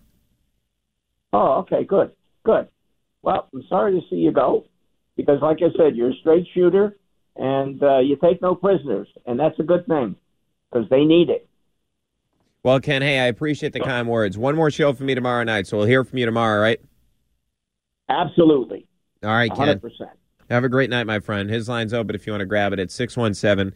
[1.34, 2.14] Oh, okay, good,
[2.46, 2.70] good.
[3.22, 4.64] Well, I'm sorry to see you go,
[5.18, 6.96] because like I said, you're a straight shooter,
[7.36, 10.16] and uh, you take no prisoners, and that's a good thing,
[10.72, 11.50] because they need it.
[12.64, 14.38] Well, Ken, hey, I appreciate the kind words.
[14.38, 16.80] One more show for me tomorrow night, so we'll hear from you tomorrow, right?
[18.08, 18.86] Absolutely.
[19.24, 19.80] All right, Ken.
[19.80, 20.10] 100%.
[20.52, 21.50] Have a great night, my friend.
[21.50, 23.74] His line's open if you want to grab it at 617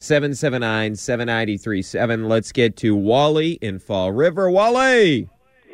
[0.00, 2.28] 779 7937.
[2.28, 4.50] Let's get to Wally in Fall River.
[4.50, 5.28] Wally!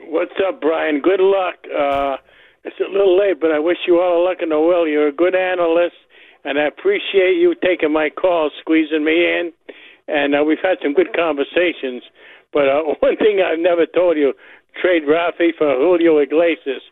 [0.07, 1.01] What's up, Brian?
[1.01, 1.57] Good luck.
[1.65, 2.17] Uh,
[2.63, 4.89] it's a little late, but I wish you all the luck in the world.
[4.89, 5.97] You're a good analyst,
[6.45, 9.53] and I appreciate you taking my call, squeezing me in.
[10.07, 12.03] And uh, we've had some good conversations.
[12.55, 14.33] But uh, one thing I've never told you:
[14.81, 16.83] trade Rafi for Julio Iglesias.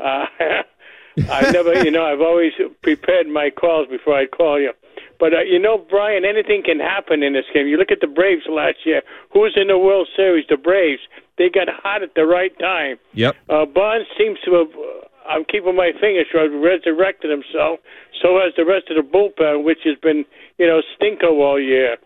[0.00, 0.26] Uh,
[1.28, 2.52] I never, you know, I've always
[2.82, 4.72] prepared my calls before I call you.
[5.18, 7.66] But uh, you know, Brian, anything can happen in this game.
[7.66, 9.02] You look at the Braves last year.
[9.32, 10.46] Who was in the World Series?
[10.48, 11.02] The Braves.
[11.36, 12.96] They got hot at the right time.
[13.12, 13.36] Yep.
[13.48, 14.68] Uh, Bonds seems to have.
[14.72, 16.52] Uh, I'm keeping my fingers crossed.
[16.54, 17.80] Resurrected himself.
[18.22, 20.24] So has the rest of the bullpen, which has been,
[20.58, 21.98] you know, stinko all year.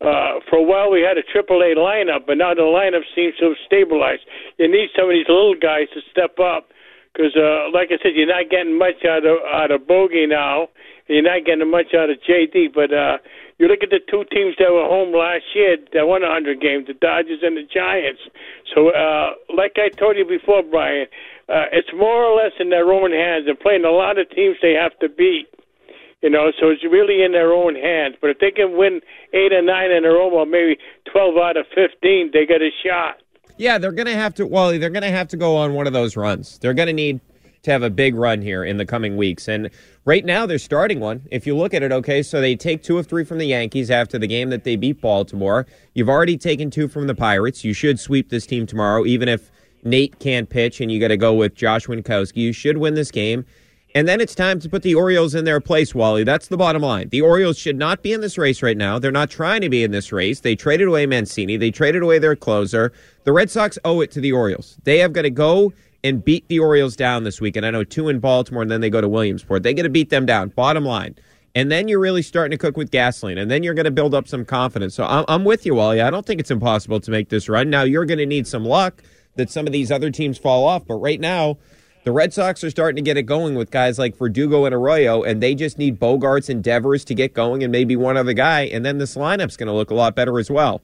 [0.00, 3.34] Uh, for a while, we had a Triple A lineup, but now the lineup seems
[3.42, 4.22] to have stabilized.
[4.56, 6.70] You need some of these little guys to step up
[7.10, 10.68] because, uh, like I said, you're not getting much out of out of Bogey now.
[11.08, 12.70] You're not getting much out of JD.
[12.74, 13.18] But uh,
[13.58, 16.86] you look at the two teams that were home last year that won 100 games,
[16.86, 18.22] the Dodgers and the Giants.
[18.70, 21.10] So, uh, like I told you before, Brian,
[21.48, 23.46] uh, it's more or less in their own hands.
[23.46, 25.48] They're playing a lot of teams they have to beat.
[26.22, 28.16] You know, so it's really in their own hands.
[28.20, 29.00] But if they can win
[29.32, 30.76] eight or nine in a row, or maybe
[31.10, 33.20] twelve out of fifteen, they get a shot.
[33.56, 35.88] Yeah, they're going to have to, Well, they're going to have to go on one
[35.88, 36.58] of those runs.
[36.60, 37.20] They're going to need
[37.62, 39.48] to have a big run here in the coming weeks.
[39.48, 39.70] And
[40.04, 41.22] right now, they're starting one.
[41.32, 43.90] If you look at it, okay, so they take two of three from the Yankees
[43.90, 45.66] after the game that they beat Baltimore.
[45.92, 47.64] You've already taken two from the Pirates.
[47.64, 49.50] You should sweep this team tomorrow, even if
[49.82, 52.36] Nate can't pitch and you got to go with Josh Winkowski.
[52.36, 53.44] You should win this game.
[53.98, 56.22] And then it's time to put the Orioles in their place, Wally.
[56.22, 57.08] That's the bottom line.
[57.08, 59.00] The Orioles should not be in this race right now.
[59.00, 60.38] They're not trying to be in this race.
[60.38, 61.56] They traded away Mancini.
[61.56, 62.92] They traded away their closer.
[63.24, 64.78] The Red Sox owe it to the Orioles.
[64.84, 65.72] They have got to go
[66.04, 67.56] and beat the Orioles down this week.
[67.56, 69.64] And I know two in Baltimore, and then they go to Williamsport.
[69.64, 70.50] They got to beat them down.
[70.50, 71.16] Bottom line.
[71.56, 74.14] And then you're really starting to cook with gasoline, and then you're going to build
[74.14, 74.94] up some confidence.
[74.94, 76.00] So I'm, I'm with you, Wally.
[76.00, 77.68] I don't think it's impossible to make this run.
[77.68, 79.02] Now you're going to need some luck
[79.34, 81.58] that some of these other teams fall off, but right now
[82.08, 85.22] the Red Sox are starting to get it going with guys like Verdugo and Arroyo,
[85.24, 88.62] and they just need Bogaerts and Devers to get going, and maybe one other guy,
[88.62, 90.80] and then this lineup's going to look a lot better as well.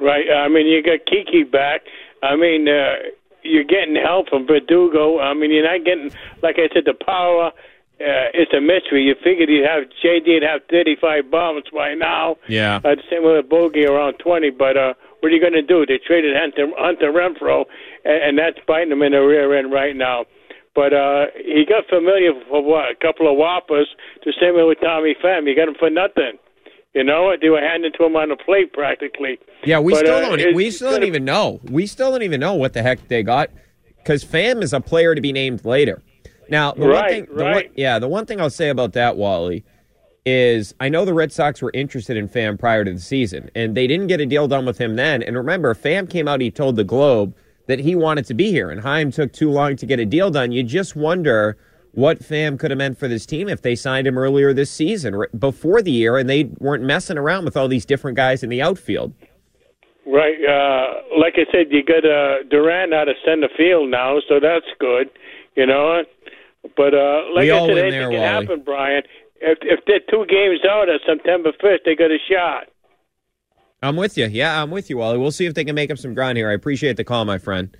[0.00, 0.24] Right.
[0.34, 1.82] I mean, you got Kiki back.
[2.22, 3.10] I mean, uh,
[3.42, 5.20] you're getting help from Verdugo.
[5.20, 6.10] I mean, you're not getting,
[6.42, 7.52] like I said, the power.
[8.00, 9.02] Uh, it's a mystery.
[9.02, 12.36] You figured you'd have JD would have 35 bombs by now.
[12.48, 12.76] Yeah.
[12.76, 14.48] Uh, the same with Bogey around 20.
[14.50, 15.84] But uh, what are you going to do?
[15.84, 17.66] They traded Hunter, Hunter Renfroe,
[18.04, 20.24] and, and that's biting them in the rear end right now.
[20.74, 23.88] But uh, he got familiar for what a couple of whoppers.
[24.24, 25.46] The same way with Tommy Pham.
[25.46, 26.38] he got him for nothing.
[26.94, 29.38] You know, they were handing to him on a plate practically.
[29.64, 30.54] Yeah, we But, still uh, don't.
[30.54, 31.60] We still don't even know.
[31.64, 33.50] We still don't even know what the heck they got
[33.98, 36.02] because Pham is a player to be named later.
[36.48, 37.72] Now, the one Right, thing, the one, right.
[37.74, 39.64] yeah, the one thing I'll say about that, Wally,
[40.26, 43.76] is I know the Red Sox were interested in Pham prior to the season, and
[43.76, 45.22] they didn't get a deal done with him then.
[45.22, 47.34] And remember, Pham came out, he told the Globe
[47.66, 50.30] that he wanted to be here, and Chaim took too long to get a deal
[50.30, 50.52] done.
[50.52, 51.56] You just wonder
[51.92, 55.24] what Pham could have meant for this team if they signed him earlier this season,
[55.38, 58.60] before the year, and they weren't messing around with all these different guys in the
[58.60, 59.12] outfield.
[60.06, 60.36] Right.
[60.44, 64.66] Uh, like I said, you got uh, Duran out of center field now, so that's
[64.78, 65.08] good.
[65.56, 66.02] You know,
[66.76, 68.46] but uh, like We I said, anything there, can Wally.
[68.46, 69.02] happen, Brian.
[69.40, 72.68] If if they're two games out on September fifth, they got a shot.
[73.84, 74.26] I'm with you.
[74.26, 75.18] Yeah, I'm with you, Wally.
[75.18, 76.48] We'll see if they can make up some ground here.
[76.48, 77.76] I appreciate the call, my friend.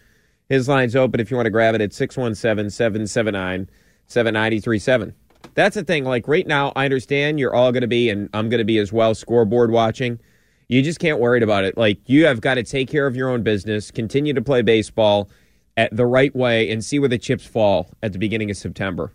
[0.50, 3.70] His line's open if you want to grab it at 617 779
[4.06, 5.14] 7937.
[5.54, 6.04] That's the thing.
[6.04, 8.76] Like right now, I understand you're all going to be, and I'm going to be
[8.76, 10.20] as well, scoreboard watching.
[10.68, 11.78] You just can't worry about it.
[11.78, 15.30] Like you have got to take care of your own business, continue to play baseball
[15.78, 19.10] at the right way, and see where the chips fall at the beginning of September.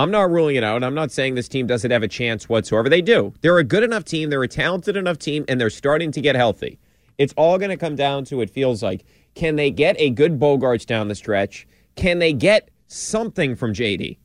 [0.00, 0.82] I'm not ruling it out.
[0.82, 2.88] I'm not saying this team doesn't have a chance whatsoever.
[2.88, 3.34] They do.
[3.42, 4.30] They're a good enough team.
[4.30, 6.78] They're a talented enough team, and they're starting to get healthy.
[7.18, 10.40] It's all going to come down to, it feels like, can they get a good
[10.40, 11.68] Bogaerts down the stretch?
[11.96, 14.16] Can they get something from JD?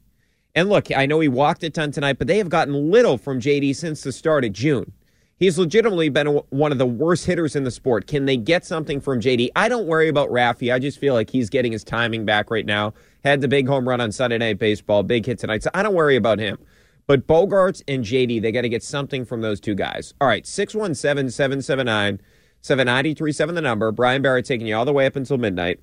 [0.55, 3.41] And look, I know he walked a ton tonight, but they have gotten little from
[3.41, 4.93] JD since the start of June.
[5.37, 8.07] He's legitimately been one of the worst hitters in the sport.
[8.07, 9.49] Can they get something from JD?
[9.53, 10.73] I don't worry about Raffy.
[10.73, 12.93] I just feel like he's getting his timing back right now.
[13.25, 15.63] Had the big home run on Sunday Night Baseball, big hit tonight.
[15.63, 16.59] So I don't worry about him.
[17.07, 20.13] But Bogaerts and JD, they got to get something from those two guys.
[20.21, 22.21] All right, 617 779
[22.61, 23.91] 7937, the number.
[23.91, 25.79] Brian Barrett taking you all the way up until midnight.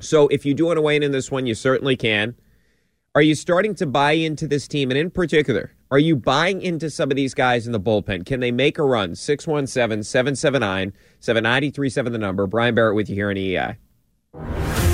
[0.00, 2.34] So if you do want to weigh in in this one, you certainly can.
[3.14, 4.90] Are you starting to buy into this team?
[4.90, 8.26] And in particular, are you buying into some of these guys in the bullpen?
[8.26, 9.14] Can they make a run?
[9.14, 12.48] 617 779 7937, the number.
[12.48, 14.93] Brian Barrett with you here on EEI.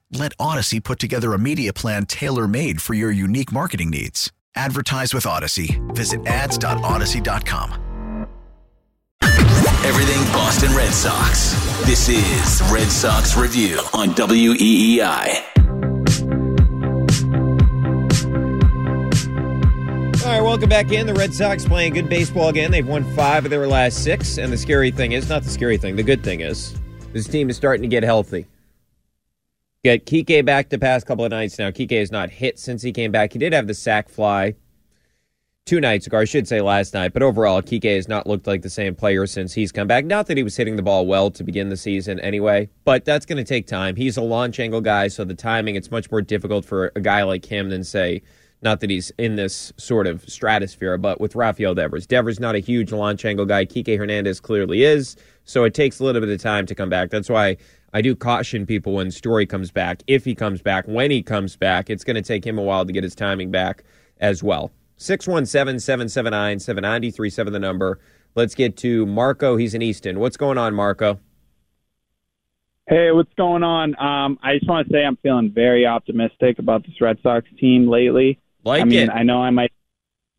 [0.13, 4.29] Let Audacy put together a media plan tailor made for your unique marketing needs.
[4.55, 5.79] Advertise with Audacy.
[5.95, 8.27] Visit ads.audacy.com.
[9.83, 11.53] Everything Boston Red Sox.
[11.85, 15.45] This is Red Sox Review on WEEI.
[20.23, 21.07] All right, welcome back in.
[21.07, 22.69] The Red Sox playing good baseball again.
[22.69, 24.37] They've won five of their last six.
[24.37, 26.75] And the scary thing is, not the scary thing, the good thing is,
[27.13, 28.45] this team is starting to get healthy.
[29.83, 31.71] Get Kike back the past couple of nights now.
[31.71, 33.33] Kike has not hit since he came back.
[33.33, 34.55] He did have the sac fly
[35.65, 38.61] two nights ago, I should say last night, but overall, Kike has not looked like
[38.61, 40.05] the same player since he's come back.
[40.05, 43.25] Not that he was hitting the ball well to begin the season anyway, but that's
[43.25, 43.95] going to take time.
[43.95, 47.23] He's a launch angle guy, so the timing, it's much more difficult for a guy
[47.23, 48.21] like him than, say,
[48.61, 52.05] not that he's in this sort of stratosphere, but with Rafael Devers.
[52.05, 53.65] Devers not a huge launch angle guy.
[53.65, 55.15] Kike Hernandez clearly is,
[55.45, 57.09] so it takes a little bit of time to come back.
[57.09, 57.57] That's why
[57.93, 61.55] I do caution people when Story comes back, if he comes back, when he comes
[61.55, 63.83] back, it's going to take him a while to get his timing back
[64.19, 64.71] as well.
[64.97, 67.99] 617 779 7937, the number.
[68.35, 69.57] Let's get to Marco.
[69.57, 70.19] He's in Easton.
[70.19, 71.19] What's going on, Marco?
[72.87, 73.95] Hey, what's going on?
[73.99, 77.89] Um, I just want to say I'm feeling very optimistic about this Red Sox team
[77.89, 78.39] lately.
[78.63, 79.09] Like I mean, it.
[79.09, 79.71] I know I might,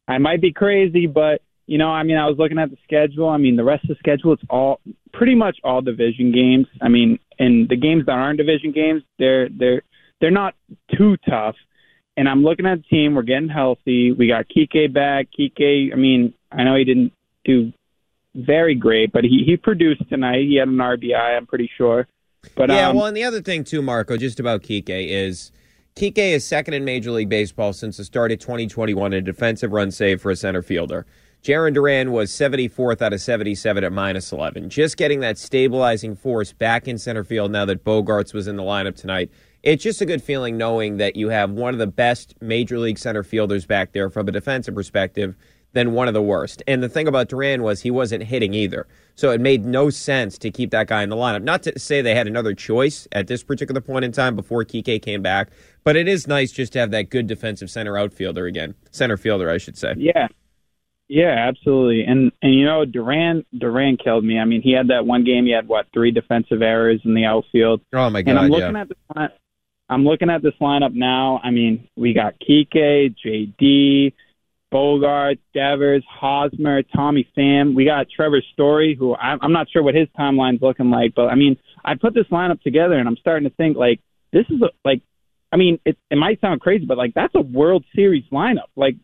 [0.08, 3.30] I might be crazy, but you know, I mean, I was looking at the schedule.
[3.30, 4.78] I mean, the rest of the schedule, it's all
[5.14, 6.66] pretty much all division games.
[6.82, 9.80] I mean, and the games that aren't division games, they're they're
[10.20, 10.54] they're not
[10.94, 11.56] too tough.
[12.18, 13.14] And I'm looking at the team.
[13.14, 14.12] We're getting healthy.
[14.12, 15.28] We got Kike back.
[15.32, 17.14] Kike, I mean, I know he didn't
[17.46, 17.72] do
[18.34, 20.42] very great, but he he produced tonight.
[20.42, 21.38] He had an RBI.
[21.38, 22.06] I'm pretty sure.
[22.54, 25.52] But yeah, um, well, and the other thing too, Marco, just about Kike is
[25.96, 29.90] Kike is second in Major League Baseball since the start of 2021 in defensive run
[29.90, 31.06] save for a center fielder.
[31.42, 34.70] Jarren Duran was 74th out of 77 at minus 11.
[34.70, 38.62] Just getting that stabilizing force back in center field now that Bogaerts was in the
[38.62, 39.28] lineup tonight.
[39.64, 42.96] It's just a good feeling knowing that you have one of the best major league
[42.96, 45.34] center fielders back there from a defensive perspective
[45.72, 46.62] than one of the worst.
[46.68, 48.86] And the thing about Duran was he wasn't hitting either.
[49.16, 51.42] So it made no sense to keep that guy in the lineup.
[51.42, 55.02] Not to say they had another choice at this particular point in time before Kike
[55.02, 55.50] came back,
[55.82, 58.76] but it is nice just to have that good defensive center outfielder again.
[58.92, 59.94] Center fielder, I should say.
[59.96, 60.28] Yeah.
[61.12, 62.04] Yeah, absolutely.
[62.04, 64.38] And and you know, Duran Duran killed me.
[64.38, 65.44] I mean, he had that one game.
[65.44, 67.82] He had what three defensive errors in the outfield.
[67.92, 68.30] Oh my god!
[68.30, 68.80] And I'm looking yeah.
[68.80, 69.28] at this line,
[69.90, 71.38] I'm looking at this lineup now.
[71.44, 74.14] I mean, we got Kike, JD,
[74.70, 77.74] Bogart, Devers, Hosmer, Tommy Pham.
[77.74, 81.26] We got Trevor Story, who I'm, I'm not sure what his timeline's looking like, but
[81.26, 84.00] I mean, I put this lineup together and I'm starting to think like
[84.32, 85.02] this is a, like,
[85.52, 88.70] I mean, it, it might sound crazy, but like that's a World Series lineup.
[88.76, 88.96] Like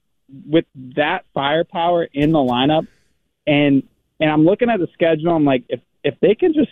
[0.47, 0.65] with
[0.97, 2.87] that firepower in the lineup,
[3.47, 3.83] and
[4.21, 5.35] and I'm looking at the schedule.
[5.35, 6.71] I'm like, if if they can just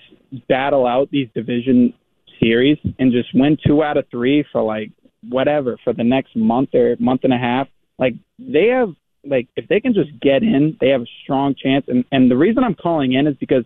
[0.48, 1.94] battle out these division
[2.40, 4.90] series and just win two out of three for like
[5.28, 8.94] whatever for the next month or month and a half, like they have
[9.24, 11.86] like if they can just get in, they have a strong chance.
[11.88, 13.64] And and the reason I'm calling in is because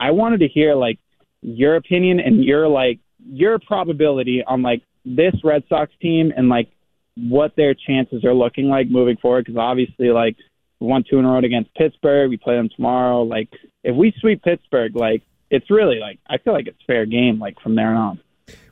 [0.00, 0.98] I wanted to hear like
[1.42, 6.68] your opinion and your like your probability on like this Red Sox team and like
[7.16, 9.44] what their chances are looking like moving forward.
[9.44, 10.36] Because obviously, like
[10.80, 12.30] we won two in a row against Pittsburgh.
[12.30, 13.22] We play them tomorrow.
[13.22, 13.48] Like
[13.82, 17.38] if we sweep Pittsburgh, like it's really like I feel like it's fair game.
[17.38, 18.20] Like from there on.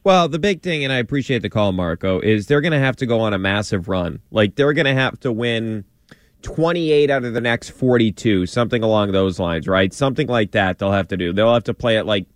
[0.05, 2.97] Well, the big thing, and I appreciate the call, Marco, is they're going to have
[2.97, 4.21] to go on a massive run.
[4.33, 5.85] Like they're going to have to win
[6.43, 9.93] 28 out of the next 42, something along those lines, right?
[9.93, 11.33] Something like that they'll have to do.
[11.33, 12.27] They'll have to play at like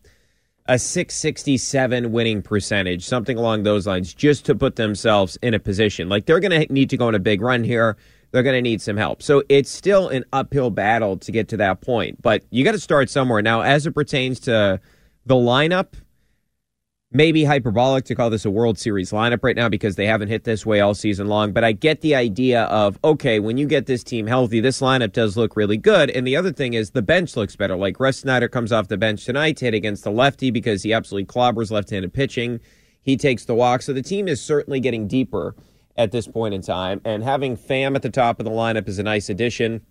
[0.68, 6.08] a 667 winning percentage, something along those lines, just to put themselves in a position.
[6.08, 7.96] Like they're going to need to go on a big run here.
[8.32, 9.22] They're going to need some help.
[9.22, 12.80] So it's still an uphill battle to get to that point, but you got to
[12.80, 13.40] start somewhere.
[13.40, 14.80] Now, as it pertains to
[15.24, 15.94] the lineup,
[17.12, 20.44] maybe hyperbolic to call this a World Series lineup right now because they haven't hit
[20.44, 21.52] this way all season long.
[21.52, 25.12] But I get the idea of okay, when you get this team healthy, this lineup
[25.12, 26.10] does look really good.
[26.10, 27.76] And the other thing is the bench looks better.
[27.76, 31.26] Like Refsnyder comes off the bench tonight to hit against the lefty because he absolutely
[31.26, 32.60] clobbers left-handed pitching.
[33.02, 35.54] He takes the walk, so the team is certainly getting deeper
[35.96, 37.00] at this point in time.
[37.04, 39.82] And having Pham at the top of the lineup is a nice addition.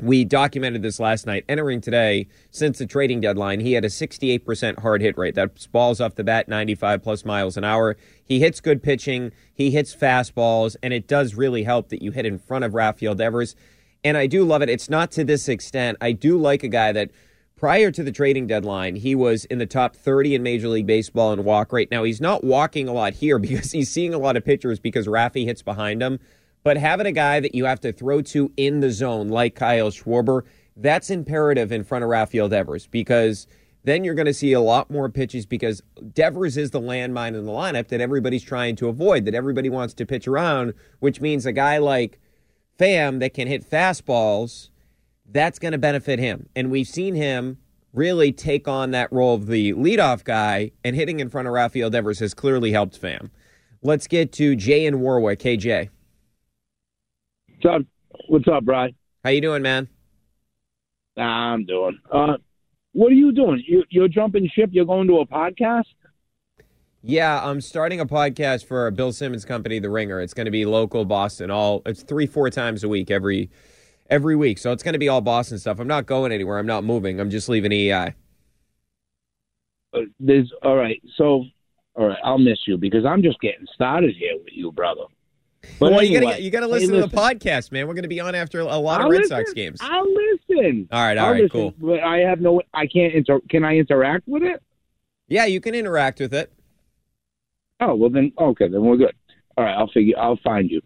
[0.00, 1.44] We documented this last night.
[1.48, 5.34] Entering today, since the trading deadline, he had a 68% hard hit rate.
[5.34, 7.96] That's balls off the bat, 95 plus miles an hour.
[8.24, 12.26] He hits good pitching, he hits fastballs, and it does really help that you hit
[12.26, 13.56] in front of Rafael Devers.
[14.04, 14.70] And I do love it.
[14.70, 15.98] It's not to this extent.
[16.00, 17.10] I do like a guy that
[17.56, 21.32] prior to the trading deadline, he was in the top 30 in Major League Baseball
[21.32, 21.90] in walk rate.
[21.90, 25.06] Now, he's not walking a lot here because he's seeing a lot of pitchers because
[25.06, 26.20] Rafi hits behind him.
[26.62, 29.90] But having a guy that you have to throw to in the zone like Kyle
[29.90, 30.42] Schwarber,
[30.76, 33.46] that's imperative in front of Rafael Devers because
[33.84, 35.82] then you're going to see a lot more pitches because
[36.12, 39.94] Devers is the landmine in the lineup that everybody's trying to avoid, that everybody wants
[39.94, 42.20] to pitch around, which means a guy like
[42.78, 44.70] Pham that can hit fastballs,
[45.30, 46.48] that's going to benefit him.
[46.54, 47.58] And we've seen him
[47.92, 51.90] really take on that role of the leadoff guy, and hitting in front of Rafael
[51.90, 53.30] Devers has clearly helped Pham.
[53.82, 55.40] Let's get to Jay in Warwick.
[55.40, 55.88] KJ.
[57.60, 57.86] What's up?
[58.28, 58.94] What's up, Brian?
[59.24, 59.88] How you doing, man?
[61.16, 61.98] I'm doing.
[62.08, 62.34] Uh,
[62.92, 63.64] what are you doing?
[63.66, 64.70] You, you're jumping ship.
[64.72, 65.86] You're going to a podcast.
[67.02, 70.20] Yeah, I'm starting a podcast for Bill Simmons' company, The Ringer.
[70.20, 71.50] It's going to be local Boston.
[71.50, 73.50] All it's three, four times a week every
[74.08, 74.58] every week.
[74.58, 75.80] So it's going to be all Boston stuff.
[75.80, 76.58] I'm not going anywhere.
[76.58, 77.18] I'm not moving.
[77.18, 78.14] I'm just leaving EI.
[79.92, 81.02] Uh, there's all right.
[81.16, 81.44] So
[81.96, 85.02] all right, I'll miss you because I'm just getting started here with you, brother.
[85.60, 87.86] But well, anyway, you got you got to listen, hey, to the podcast, man.
[87.86, 89.36] We're going to be on after a lot I'll of Red listen.
[89.38, 89.78] Sox games.
[89.82, 90.88] I'll listen.
[90.90, 91.74] All right, all I'll right, listen, cool.
[91.78, 92.62] But I have no.
[92.72, 93.40] I can't inter.
[93.50, 94.62] Can I interact with it?
[95.28, 96.52] Yeah, you can interact with it.
[97.80, 99.14] Oh well, then okay, then we're good.
[99.56, 100.18] All right, I'll figure.
[100.18, 100.80] I'll find you.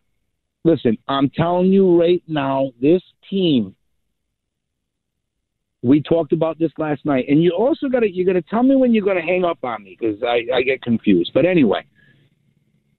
[0.65, 3.75] Listen, I'm telling you right now, this team.
[5.85, 8.63] We talked about this last night, and you also got to you got to tell
[8.63, 11.33] me when you're going to hang up on me because I, I get confused.
[11.35, 11.85] But anyway,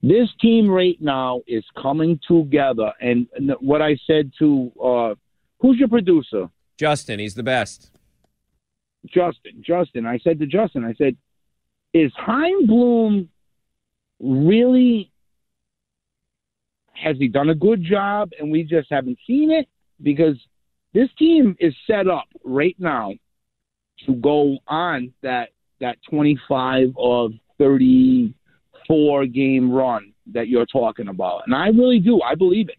[0.03, 3.25] this team right now is coming together, and
[3.61, 5.15] what I said to uh,
[5.59, 6.49] who's your producer?
[6.77, 7.89] Justin, he's the best.
[9.05, 10.05] Justin, Justin.
[10.05, 11.15] I said to Justin, I said,
[11.93, 13.29] is Chaim Bloom
[14.19, 15.09] really
[16.93, 19.67] has he done a good job and we just haven't seen it?
[20.01, 20.35] Because
[20.93, 23.13] this team is set up right now
[24.05, 25.49] to go on that
[25.79, 27.31] that 25 of
[28.87, 31.43] 34 game run that you're talking about.
[31.45, 32.21] And I really do.
[32.21, 32.77] I believe it.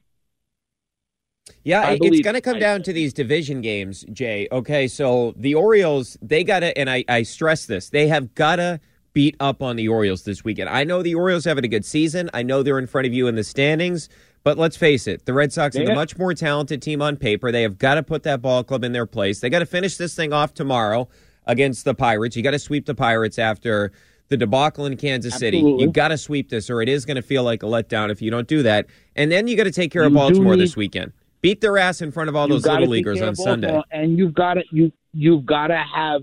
[1.63, 4.49] Yeah, it's going to come down to these division games, Jay.
[4.51, 8.57] Okay, so the Orioles, they got to, and I, I stress this, they have got
[8.57, 8.81] to
[9.15, 10.69] beat up on the Orioles this weekend.
[10.69, 12.29] I know the Orioles having a good season.
[12.35, 14.09] I know they're in front of you in the standings,
[14.43, 17.51] but let's face it, the Red Sox are the much more talented team on paper.
[17.53, 19.41] They have got to put that ball club in their place.
[19.41, 21.09] They got to finish this thing off tomorrow
[21.47, 22.37] against the Pirates.
[22.37, 23.93] You got to sweep the Pirates after
[24.29, 25.59] the debacle in Kansas City.
[25.59, 25.85] Absolutely.
[25.85, 28.23] You got to sweep this, or it is going to feel like a letdown if
[28.23, 28.87] you don't do that.
[29.17, 31.13] And then you got to take care of You do Baltimore need- this weekend.
[31.41, 33.79] Beat their ass in front of all those little leaguers on Sunday.
[33.91, 36.23] And you've got to you you've got to have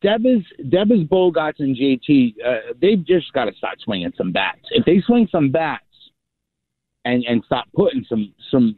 [0.00, 2.34] Devers, Devers, Bogaerts, and JT.
[2.44, 4.62] Uh, they've just got to start swinging some bats.
[4.70, 5.84] If they swing some bats
[7.04, 8.76] and and stop putting some some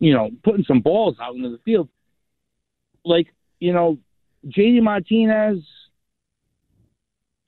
[0.00, 1.88] you know, putting some balls out into the field.
[3.04, 3.28] Like,
[3.60, 3.98] you know,
[4.46, 5.58] JD Martinez,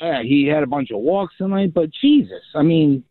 [0.02, 3.04] yeah, he had a bunch of walks tonight, but Jesus, I mean,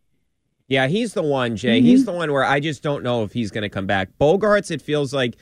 [0.68, 1.80] Yeah, he's the one, Jay.
[1.80, 1.84] Mhm.
[1.84, 4.08] He's the one where I just don't know if he's going to come back.
[4.18, 5.36] Bogaerts, it feels like,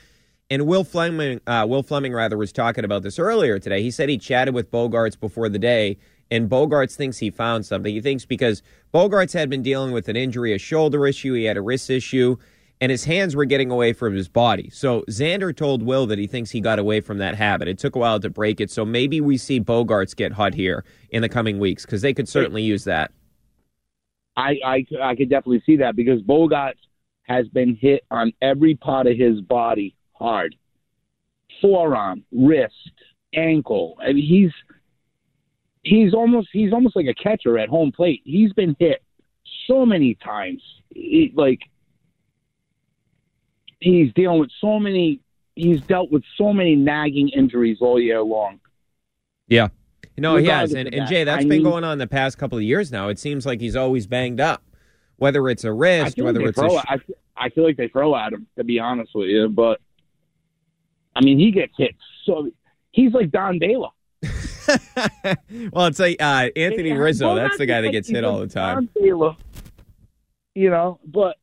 [0.49, 3.81] and Will Flemming, uh, Will Flemming rather, was talking about this earlier today.
[3.81, 5.97] He said he chatted with Bogaerts before the day,
[6.29, 7.93] and Bogaerts thinks he found something.
[7.93, 8.61] He thinks because
[8.93, 12.35] Bogaerts had been dealing with an injury, a shoulder issue, he had a wrist issue,
[12.81, 14.69] and his hands were getting away from his body.
[14.71, 17.67] So Xander told Will that he thinks he got away from that habit.
[17.67, 18.71] It took a while to break it.
[18.71, 22.27] So maybe we see Bogaerts get hot here in the coming weeks because they could
[22.27, 23.11] certainly use that.
[24.35, 26.79] I, I I could definitely see that because Bogaerts
[27.23, 30.55] has been hit on every part of his body hard,
[31.61, 32.73] forearm, wrist,
[33.35, 33.97] ankle.
[34.01, 34.51] I mean, he's
[35.83, 38.21] he's almost he's almost like a catcher at home plate.
[38.23, 39.03] He's been hit
[39.67, 40.63] so many times.
[40.89, 41.59] He, like
[43.81, 45.19] he's dealing with so many.
[45.55, 48.59] He's dealt with so many nagging injuries all year long.
[49.47, 49.67] Yeah.
[50.17, 50.73] No, he has.
[50.73, 53.09] And, and Jay, that's I been mean- going on the past couple of years now.
[53.09, 54.63] It seems like he's always banged up,
[55.17, 56.69] whether it's a wrist, feel like whether they it's a.
[56.69, 56.85] sh-
[57.37, 58.47] I, I feel like they throw at him.
[58.57, 59.81] To be honest with you, but
[61.15, 62.49] I mean, he gets hit so.
[62.91, 63.89] He's like Don Baylor.
[65.71, 67.27] well, it's like uh, Anthony Rizzo.
[67.27, 68.89] well, That's the guy that gets hit like all the time.
[68.93, 69.35] Don Baylor,
[70.55, 71.37] you know, but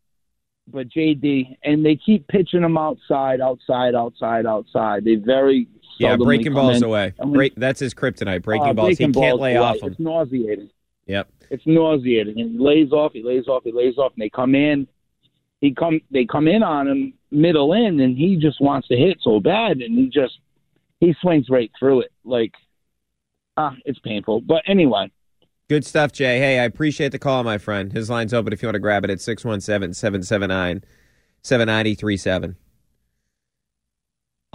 [0.71, 5.05] but JD and they keep pitching him outside, outside, outside, outside.
[5.05, 6.85] They very Yeah, breaking balls in.
[6.85, 7.15] away.
[7.21, 8.43] Mean, Break, that's his kryptonite.
[8.43, 8.89] Breaking uh, balls.
[8.99, 9.67] breaking he can't lay away.
[9.67, 9.91] off them.
[9.91, 10.71] It's nauseating.
[11.07, 11.29] Yep.
[11.51, 12.39] It's nauseating.
[12.41, 14.87] And he lays off, he lays off, he lays off, and they come in.
[15.61, 19.19] He come, they come in on him middle in, and he just wants to hit
[19.23, 20.39] so bad, and he just
[21.01, 22.13] he swings right through it.
[22.25, 22.53] Like,
[23.57, 24.41] ah, it's painful.
[24.43, 25.11] But anyway,
[25.69, 26.39] Good stuff, Jay.
[26.39, 27.93] Hey, I appreciate the call, my friend.
[27.93, 30.83] His line's open if you want to grab it at 617 779
[31.43, 32.57] 7937.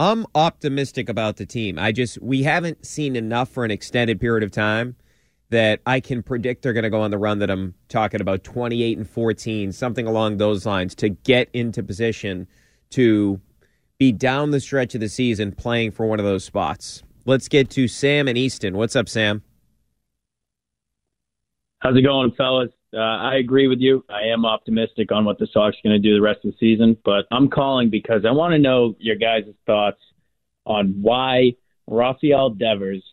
[0.00, 1.78] I'm optimistic about the team.
[1.78, 4.96] I just, we haven't seen enough for an extended period of time
[5.50, 8.42] that I can predict they're going to go on the run that I'm talking about
[8.42, 12.48] 28 and 14, something along those lines to get into position
[12.90, 13.40] to
[13.98, 17.04] be down the stretch of the season playing for one of those spots.
[17.24, 18.76] Let's get to Sam and Easton.
[18.76, 19.44] What's up, Sam?
[21.84, 22.70] How's it going, fellas?
[22.94, 24.06] Uh, I agree with you.
[24.08, 26.56] I am optimistic on what the Sox are going to do the rest of the
[26.58, 29.98] season, but I'm calling because I want to know your guys' thoughts
[30.64, 31.56] on why
[31.86, 33.04] Rafael Devers,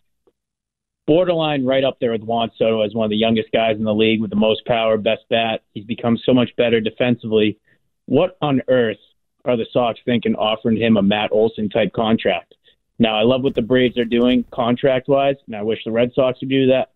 [1.06, 3.94] borderline right up there with Juan Soto as one of the youngest guys in the
[3.94, 5.64] league with the most power, best bat.
[5.74, 7.60] He's become so much better defensively.
[8.06, 9.00] What on earth
[9.44, 12.56] are the Sox thinking offering him a Matt Olson type contract?
[13.00, 16.14] Now, I love what the Braves are doing contract wise, and I wish the Red
[16.14, 16.92] Sox would do that.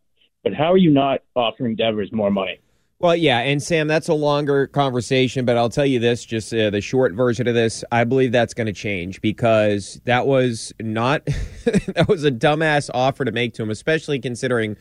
[0.46, 2.60] But how are you not offering Devers more money?
[3.00, 6.70] Well, yeah, and Sam, that's a longer conversation, but I'll tell you this, just uh,
[6.70, 11.26] the short version of this, I believe that's going to change because that was not
[11.66, 14.78] that was a dumbass offer to make to him, especially considering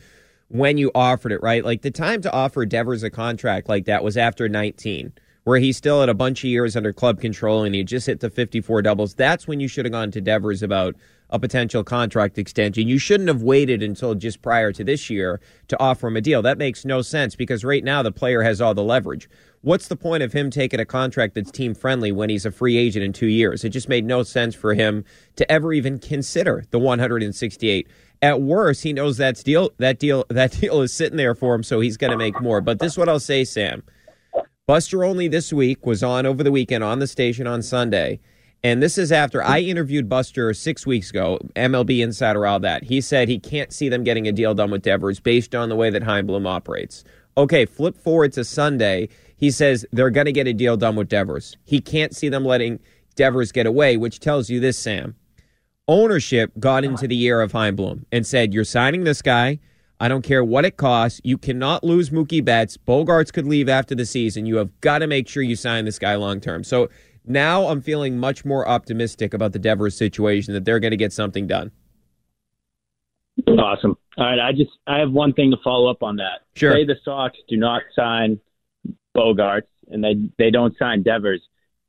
[0.49, 1.65] when you offered it, right?
[1.65, 5.13] Like the time to offer Devers a contract like that was after 19,
[5.45, 8.19] where he still had a bunch of years under club control and he just hit
[8.19, 9.15] the 54 doubles.
[9.15, 10.95] That's when you should have gone to Devers about
[11.29, 12.87] a potential contract extension.
[12.87, 16.41] You shouldn't have waited until just prior to this year to offer him a deal.
[16.41, 19.29] That makes no sense because right now the player has all the leverage.
[19.61, 22.77] What's the point of him taking a contract that's team friendly when he's a free
[22.77, 23.63] agent in two years?
[23.63, 25.03] It just made no sense for him
[25.37, 27.87] to ever even consider the 168.
[28.21, 31.63] At worst, he knows that's deal that deal that deal is sitting there for him,
[31.63, 32.61] so he's going to make more.
[32.61, 33.83] But this is what I'll say, Sam.
[34.67, 38.19] Buster Olney this week was on over the weekend on the station on Sunday.
[38.65, 42.85] And this is after I interviewed Buster six weeks ago, MLB Insider, all that.
[42.85, 45.75] He said he can't see them getting a deal done with Devers based on the
[45.75, 47.03] way that Chaim Bloom operates.
[47.37, 49.09] Okay, flip forward to Sunday.
[49.37, 51.55] He says they're going to get a deal done with Devers.
[51.63, 52.79] He can't see them letting
[53.13, 55.13] Devers get away, which tells you this, Sam.
[55.87, 56.93] Ownership got uh-huh.
[56.93, 59.59] into the ear of Chaim Bloom and said, You're signing this guy.
[59.99, 61.21] I don't care what it costs.
[61.23, 62.77] You cannot lose Mookie Betts.
[62.77, 64.47] Bogaerts could leave after the season.
[64.47, 66.63] You have got to make sure you sign this guy long term.
[66.63, 66.89] So
[67.27, 71.13] now I'm feeling much more optimistic about the Devers situation that they're going to get
[71.13, 71.71] something done.
[73.47, 73.97] Awesome.
[74.17, 76.41] All right, I just I have one thing to follow up on that.
[76.55, 76.73] Sure.
[76.73, 78.39] Say the Sox do not sign
[79.15, 81.41] Bogaerts and they they don't sign Devers.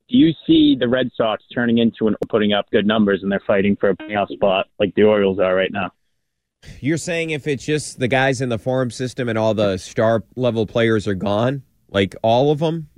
[0.09, 3.43] Do you see the Red Sox turning into and putting up good numbers and they're
[3.47, 5.93] fighting for a playoff spot like the Orioles are right now?
[6.81, 10.23] You're saying if it's just the guys in the farm system and all the star
[10.37, 12.89] level players are gone, like all of them?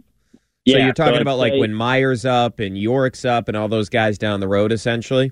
[0.72, 3.68] So you're talking so about like say- when Mayer's up and Yorke's up and all
[3.68, 5.30] those guys down the road, essentially?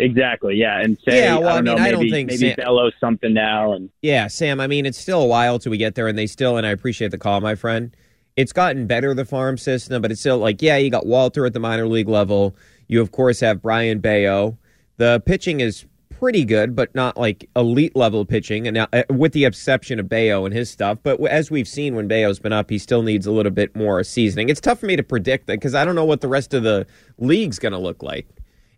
[0.00, 0.56] Exactly.
[0.56, 2.56] Yeah, and say Yeah, well, I don't I mean, know, I don't think maybe Sam-
[2.56, 5.94] Bellows something now and Yeah, Sam, I mean, it's still a while till we get
[5.94, 7.94] there, and they still, and I appreciate the call, my friend.
[8.34, 11.52] it's gotten better the farm system, but it's still like yeah, you got Walter at
[11.52, 12.56] the minor league level.
[12.88, 14.56] You of course have Brayan Bello.
[14.96, 15.84] The pitching is
[16.22, 20.08] pretty good, but not like elite level pitching, and now, uh, with the exception of
[20.08, 20.98] Bello and his stuff.
[21.02, 24.04] But as we've seen when Bello's been up, he still needs a little bit more
[24.04, 24.48] seasoning.
[24.48, 26.62] It's tough for me to predict that because I don't know what the rest of
[26.62, 26.86] the
[27.18, 28.28] league's going to look like.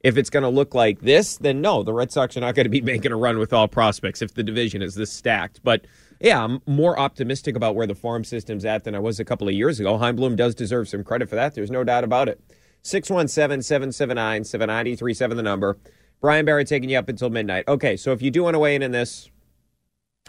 [0.02, 2.64] If it's going to look like this, then no, the Red Sox are not going
[2.64, 5.60] to be making a run with all prospects if the division is this stacked.
[5.62, 5.86] But
[6.22, 9.48] yeah, I'm more optimistic about where the farm system's at than I was a couple
[9.48, 9.98] of years ago.
[9.98, 11.54] Chaim Bloom does deserve some credit for that.
[11.54, 12.40] There's no doubt about it.
[12.84, 15.76] 617 779 7937, the number.
[16.20, 17.64] Brian Barrett taking you up until midnight.
[17.68, 19.30] Okay, so if you do want to weigh in in this,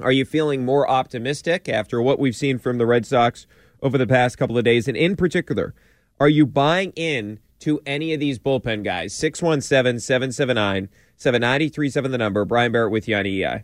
[0.01, 3.47] are you feeling more optimistic after what we've seen from the Red Sox
[3.81, 4.87] over the past couple of days?
[4.87, 5.73] And in particular,
[6.19, 9.13] are you buying in to any of these bullpen guys?
[9.13, 12.43] 617 779 7937, the number.
[12.43, 13.63] Brian Barrett with you on EI.